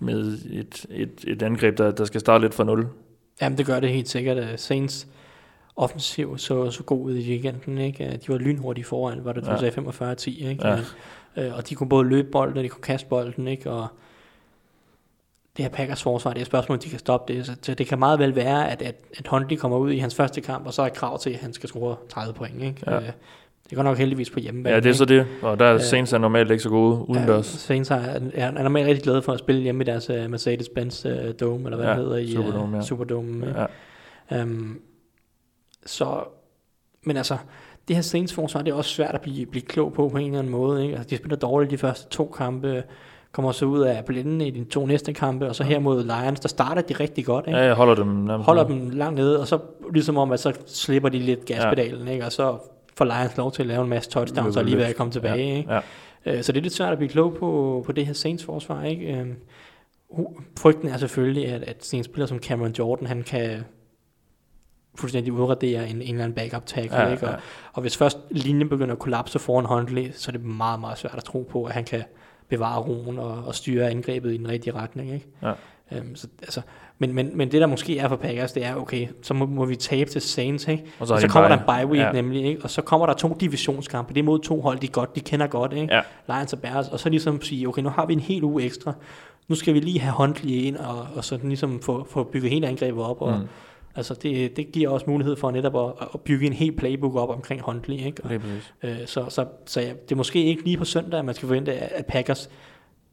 med 0.00 0.38
et, 0.52 0.86
et, 0.90 1.24
et 1.26 1.42
angreb, 1.42 1.78
der, 1.78 1.90
der 1.90 2.04
skal 2.04 2.20
starte 2.20 2.44
lidt 2.44 2.54
fra 2.54 2.64
nul. 2.64 2.86
Jamen, 3.42 3.58
det 3.58 3.66
gør 3.66 3.80
det 3.80 3.88
helt 3.90 4.08
sikkert. 4.08 4.36
Øh, 4.38 4.48
Saints 4.56 5.06
offensiv 5.76 6.38
så, 6.38 6.70
så 6.70 6.82
god 6.82 7.00
ud 7.04 7.16
i 7.16 7.30
weekenden, 7.30 7.78
ikke? 7.78 8.04
Øh, 8.06 8.12
De 8.12 8.18
var 8.28 8.38
lynhurtige 8.38 8.84
foran, 8.84 9.18
var 9.24 9.32
det, 9.32 9.44
du 9.46 9.50
Ja. 9.50 9.56
sagde 9.58 9.80
45-10, 9.80 10.48
ikke? 10.48 10.68
Ja. 10.68 10.78
Øh, 11.36 11.56
og 11.56 11.68
de 11.68 11.74
kunne 11.74 11.88
både 11.88 12.08
løbe 12.08 12.28
bolden, 12.32 12.58
og 12.58 12.64
de 12.64 12.68
kunne 12.68 12.82
kaste 12.82 13.08
bolden, 13.08 13.48
ikke? 13.48 13.70
Og 13.70 13.86
det 15.56 15.64
her 15.64 15.68
Packers 15.68 16.02
forsvar, 16.02 16.30
det 16.32 16.38
er 16.38 16.42
et 16.42 16.46
spørgsmål, 16.46 16.76
om 16.76 16.82
de 16.82 16.90
kan 16.90 16.98
stoppe 16.98 17.32
det. 17.32 17.46
Så, 17.46 17.74
det 17.74 17.86
kan 17.86 17.98
meget 17.98 18.18
vel 18.18 18.36
være, 18.36 18.70
at, 18.70 18.82
at, 18.82 18.94
at 19.18 19.26
Huntley 19.26 19.56
kommer 19.56 19.78
ud 19.78 19.92
i 19.92 19.98
hans 19.98 20.14
første 20.14 20.40
kamp, 20.40 20.66
og 20.66 20.72
så 20.72 20.82
er 20.82 20.88
krav 20.88 21.18
til, 21.18 21.30
at 21.30 21.36
han 21.36 21.52
skal 21.52 21.68
score 21.68 21.96
30 22.08 22.34
point, 22.34 22.62
ikke? 22.62 22.82
Ja. 22.86 22.96
Øh, 22.96 23.10
det 23.70 23.76
går 23.76 23.82
nok 23.82 23.98
heldigvis 23.98 24.30
på 24.30 24.40
hjemmebane. 24.40 24.74
Ja, 24.74 24.80
det 24.80 24.90
er 24.90 24.94
så 24.94 25.04
det. 25.04 25.26
Og 25.42 25.58
der 25.58 25.64
er 25.64 25.72
Ja. 25.72 25.78
Saints 25.78 26.12
er 26.12 26.18
normalt 26.18 26.50
ikke 26.50 26.62
så 26.62 26.68
gode 26.68 27.08
udendørs. 27.08 27.54
Ja, 27.54 27.58
Saints 27.58 27.90
er, 27.90 27.94
er, 27.94 28.20
er 28.34 28.62
normalt 28.62 28.86
rigtig 28.86 29.02
glade 29.02 29.22
for 29.22 29.32
at 29.32 29.38
spille 29.38 29.62
hjemme 29.62 29.84
i 29.84 29.86
deres 29.86 30.10
uh, 30.10 30.16
Mercedes-Benz 30.16 31.08
uh, 31.08 31.30
Dome, 31.40 31.64
eller 31.64 31.76
hvad 31.76 31.86
Ja, 31.86 31.90
det 31.90 31.96
hedder 31.96 32.16
i 32.16 32.32
Superdome, 32.32 32.76
ja. 32.76 32.82
Superdome. 32.82 33.66
Ja. 34.30 34.42
Um, 34.42 34.80
så, 35.86 36.24
men 37.02 37.16
altså, 37.16 37.36
det 37.88 37.96
her 37.96 38.02
Saints 38.02 38.34
forsvar, 38.34 38.62
det 38.62 38.70
er 38.70 38.74
også 38.74 38.90
svært 38.90 39.14
at 39.14 39.20
blive, 39.20 39.46
blive 39.46 39.62
klog 39.62 39.92
på 39.92 40.08
på 40.08 40.16
en 40.16 40.26
eller 40.26 40.38
anden 40.38 40.52
måde. 40.52 40.84
Ikke? 40.84 40.96
Altså, 40.96 41.10
de 41.10 41.16
spiller 41.16 41.36
dårligt 41.36 41.70
de 41.70 41.78
første 41.78 42.08
to 42.08 42.34
kampe, 42.36 42.82
kommer 43.36 43.52
så 43.52 43.64
ud 43.66 43.80
af 43.80 44.04
blinden 44.04 44.40
i 44.40 44.50
de 44.50 44.64
to 44.64 44.86
næste 44.86 45.12
kampe, 45.12 45.48
og 45.48 45.54
så 45.56 45.64
her 45.64 45.78
mod 45.78 46.04
Lions, 46.04 46.40
der 46.40 46.48
starter 46.48 46.82
de 46.82 46.94
rigtig 46.94 47.24
godt. 47.24 47.46
Ikke? 47.46 47.58
Ja, 47.58 47.64
jeg 47.64 47.74
holder 47.74 47.94
dem 47.94 48.06
nærmest. 48.06 48.46
Holder 48.46 48.66
dem 48.66 48.90
langt 48.90 49.16
nede, 49.18 49.40
og 49.40 49.46
så 49.46 49.58
ligesom 49.92 50.16
om, 50.16 50.32
at 50.32 50.40
så 50.40 50.52
slipper 50.66 51.08
de 51.08 51.18
lidt 51.18 51.44
gaspedalen, 51.44 52.08
ikke? 52.08 52.24
og 52.24 52.32
så 52.32 52.58
får 52.96 53.04
Lions 53.04 53.36
lov 53.36 53.52
til 53.52 53.62
at 53.62 53.66
lave 53.68 53.82
en 53.82 53.88
masse 53.88 54.10
touchdowns, 54.10 54.56
og 54.56 54.64
lige 54.64 54.76
ved 54.76 54.84
at 54.84 54.96
komme 54.96 55.12
tilbage. 55.12 55.56
Ikke? 55.58 55.72
Ja. 55.72 55.80
Øh, 56.26 56.42
Så 56.42 56.52
det 56.52 56.58
er 56.58 56.62
lidt 56.62 56.74
svært 56.74 56.92
at 56.92 56.98
blive 56.98 57.10
klog 57.10 57.34
på, 57.34 57.82
på 57.86 57.92
det 57.92 58.06
her 58.06 58.12
Saints 58.14 58.44
forsvar. 58.44 58.84
Ikke? 58.84 59.26
Hu- 60.10 60.36
Frygten 60.58 60.88
er 60.88 60.96
selvfølgelig, 60.96 61.48
at, 61.48 61.62
at 61.62 61.94
en 61.94 62.04
spiller 62.04 62.26
som 62.26 62.38
Cameron 62.38 62.72
Jordan, 62.78 63.06
han 63.06 63.22
kan 63.22 63.64
fuldstændig 64.94 65.32
udradere 65.32 65.88
en, 65.88 65.96
en 65.96 66.08
eller 66.08 66.24
anden 66.24 66.32
backup 66.36 66.66
tackle. 66.66 66.98
Ja, 66.98 67.10
ikke? 67.12 67.26
Og, 67.26 67.30
ja. 67.32 67.36
og 67.72 67.80
hvis 67.82 67.96
først 67.96 68.18
linjen 68.30 68.68
begynder 68.68 68.92
at 68.92 68.98
kollapse 68.98 69.38
foran 69.38 69.64
Huntley, 69.66 70.10
så 70.12 70.30
er 70.30 70.32
det 70.32 70.44
meget, 70.44 70.80
meget 70.80 70.98
svært 70.98 71.14
at 71.16 71.24
tro 71.24 71.48
på, 71.50 71.64
at 71.64 71.72
han 71.72 71.84
kan 71.84 72.02
bevare 72.48 72.80
roen 72.80 73.18
og, 73.18 73.44
og 73.46 73.54
styre 73.54 73.90
angrebet 73.90 74.34
i 74.34 74.36
den 74.36 74.48
rigtige 74.48 74.74
retning. 74.74 75.12
Ikke? 75.14 75.26
Ja. 75.42 75.52
Øhm, 75.92 76.16
så, 76.16 76.26
altså, 76.42 76.60
men, 76.98 77.12
men, 77.14 77.30
men 77.34 77.52
det 77.52 77.60
der 77.60 77.66
måske 77.66 77.98
er 77.98 78.08
for 78.08 78.16
Packers, 78.16 78.52
det 78.52 78.64
er, 78.64 78.74
okay, 78.74 79.06
så 79.22 79.34
må, 79.34 79.46
må 79.46 79.64
vi 79.64 79.76
tabe 79.76 80.10
til 80.10 80.20
Saints, 80.20 80.68
ikke? 80.68 80.84
Og 81.00 81.06
så, 81.06 81.14
Og 81.14 81.20
så 81.20 81.28
kommer 81.28 81.48
bye. 81.48 81.56
der 81.56 81.74
en 81.80 81.86
bye 81.88 81.92
week 81.92 82.06
ja. 82.06 82.12
nemlig, 82.12 82.44
ikke? 82.44 82.62
og 82.62 82.70
så 82.70 82.82
kommer 82.82 83.06
der 83.06 83.14
to 83.14 83.36
divisionskampe. 83.40 84.14
Det 84.14 84.20
er 84.20 84.24
mod 84.24 84.38
to 84.38 84.60
hold, 84.60 84.78
de, 84.78 84.88
godt, 84.88 85.14
de 85.14 85.20
kender 85.20 85.46
godt, 85.46 85.72
ikke? 85.72 85.94
Ja. 85.94 86.00
Lions 86.34 86.52
og 86.52 86.58
Bears, 86.60 86.88
og 86.88 87.00
så 87.00 87.08
ligesom 87.08 87.42
sige, 87.42 87.68
okay, 87.68 87.82
nu 87.82 87.88
har 87.88 88.06
vi 88.06 88.12
en 88.12 88.20
hel 88.20 88.44
uge 88.44 88.62
ekstra. 88.62 88.92
Nu 89.48 89.54
skal 89.54 89.74
vi 89.74 89.80
lige 89.80 90.00
have 90.00 90.14
Huntley 90.16 90.52
ind, 90.52 90.76
og, 90.76 91.06
og 91.16 91.24
så 91.24 91.38
ligesom 91.44 91.80
få, 91.82 92.06
få 92.10 92.24
bygget 92.24 92.50
hele 92.50 92.66
angrebet 92.68 93.04
op. 93.04 93.22
Og, 93.22 93.38
Mm. 93.38 93.46
Altså 93.96 94.14
det, 94.14 94.56
det 94.56 94.72
giver 94.72 94.88
også 94.88 95.06
mulighed 95.08 95.36
for 95.36 95.50
netop 95.50 95.76
at, 95.76 96.08
at 96.14 96.20
bygge 96.20 96.46
en 96.46 96.52
helt 96.52 96.76
playbook 96.76 97.14
op 97.14 97.28
omkring 97.28 97.60
Huntley. 97.60 97.96
Ikke? 97.96 98.24
Og, 98.24 98.32
øh, 98.82 99.06
så 99.06 99.26
så, 99.28 99.46
så 99.66 99.80
ja, 99.80 99.88
det 99.88 100.12
er 100.12 100.16
måske 100.16 100.44
ikke 100.44 100.64
lige 100.64 100.76
på 100.76 100.84
søndag, 100.84 101.18
at 101.18 101.24
man 101.24 101.34
skal 101.34 101.46
forvente, 101.46 101.72
at 101.72 102.06
Packers 102.06 102.50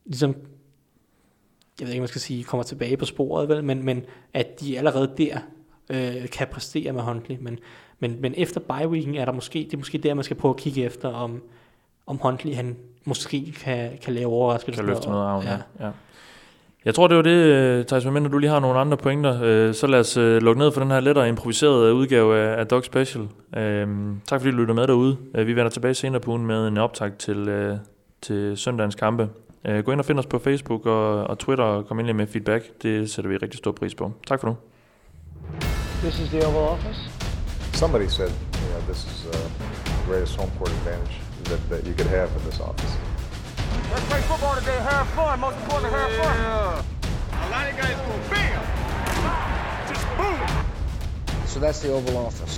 ligesom, 0.05 0.35
jeg 1.79 1.87
ved 1.87 1.93
ikke, 1.93 2.01
man 2.01 2.07
skal 2.07 2.21
sige, 2.21 2.43
kommer 2.43 2.63
tilbage 2.63 2.97
på 2.97 3.05
sporet, 3.05 3.49
vel? 3.49 3.63
Men, 3.63 3.85
men 3.85 4.05
at 4.33 4.59
de 4.59 4.77
allerede 4.77 5.13
der 5.17 5.37
øh, 5.89 6.29
kan 6.29 6.47
præstere 6.51 6.91
med 6.91 7.01
Huntley. 7.01 7.37
Men, 7.39 7.59
men, 7.99 8.21
men 8.21 8.33
efter 8.37 8.59
bye 8.59 8.89
weeken 8.89 9.15
er 9.15 9.25
der 9.25 9.31
måske, 9.31 9.59
det 9.59 9.73
er 9.73 9.77
måske 9.77 9.97
der, 9.97 10.13
man 10.13 10.23
skal 10.23 10.37
prøve 10.37 10.53
at 10.53 10.57
kigge 10.57 10.83
efter, 10.83 11.09
om, 11.09 11.43
om 12.05 12.19
Huntley 12.23 12.55
han 12.55 12.77
måske 13.05 13.51
kan, 13.51 13.97
kan 14.01 14.13
lave 14.13 14.27
overraskelser. 14.27 14.83
Kan 14.83 14.89
løfte 14.89 15.09
noget 15.09 15.45
af 15.45 15.45
ja. 15.45 15.85
ja. 15.85 15.91
Jeg 16.85 16.95
tror, 16.95 17.07
det 17.07 17.17
var 17.17 17.23
det, 17.23 17.29
øh, 17.29 17.85
Thijs, 17.85 18.05
medmindre 18.05 18.31
du 18.31 18.37
lige 18.37 18.49
har 18.49 18.59
nogle 18.59 18.79
andre 18.79 18.97
pointer. 18.97 19.39
øh, 19.43 19.73
Så 19.73 19.87
lad 19.87 19.99
os 19.99 20.17
øh, 20.17 20.41
lukke 20.41 20.59
ned 20.59 20.71
for 20.71 20.81
den 20.81 20.91
her 20.91 20.99
lettere 20.99 21.29
improviserede 21.29 21.93
udgave 21.93 22.37
af, 22.39 22.67
Dog 22.67 22.83
Special. 22.83 23.27
Tak 24.27 24.41
fordi 24.41 24.51
du 24.51 24.57
lytter 24.57 24.73
med 24.73 24.87
derude. 24.87 25.17
Vi 25.35 25.53
vender 25.55 25.69
tilbage 25.69 25.93
senere 25.93 26.21
på 26.21 26.31
ugen 26.31 26.45
med 26.45 26.67
en 26.67 26.77
optag 26.77 27.11
til, 27.19 27.79
til 28.21 28.57
søndagens 28.57 28.95
kampe. 28.95 29.29
Gå 29.85 29.91
ind 29.91 29.99
og 29.99 30.05
find 30.05 30.19
os 30.19 30.25
på 30.25 30.39
Facebook 30.39 30.85
og, 30.85 31.23
og 31.23 31.39
Twitter 31.39 31.63
og 31.63 31.87
kom 31.87 31.99
endelig 31.99 32.15
med 32.15 32.27
feedback. 32.27 32.83
Det 32.83 33.09
sætter 33.09 33.29
vi 33.29 33.37
rigtig 33.37 33.57
stor 33.57 33.71
pris 33.71 33.95
på. 33.95 34.11
Tak 34.27 34.39
for 34.39 34.47
nu. 34.47 34.55
This 36.03 36.19
is 36.19 36.29
the 36.29 36.47
Oval 36.47 36.69
Office. 36.69 36.99
Somebody 37.73 38.07
said, 38.07 38.29
you 38.29 38.67
know, 38.71 38.81
this 38.93 39.01
is 39.11 39.25
uh, 39.25 39.31
the 39.85 40.11
greatest 40.11 40.39
home 40.39 40.51
court 40.57 40.71
advantage 40.79 41.15
that, 41.45 41.59
that 41.71 41.81
you 41.87 41.93
could 41.97 42.09
have 42.17 42.29
in 42.37 42.41
this 42.49 42.59
office. 42.59 43.12
Let's 43.93 44.05
play 44.05 44.21
football 44.21 44.55
today, 44.55 44.79
have 44.79 45.07
fun. 45.09 45.39
Most 45.39 45.55
important, 45.57 45.93
have 45.93 46.11
fun. 46.13 46.35
A 47.31 47.49
lot 47.51 47.69
of 47.69 47.77
guys 47.77 47.95
go 47.95 48.17
bam, 48.31 48.63
just 49.87 50.05
boom. 50.17 51.45
So 51.45 51.59
that's 51.59 51.79
the 51.79 51.93
Oval 51.93 52.17
Office. 52.17 52.57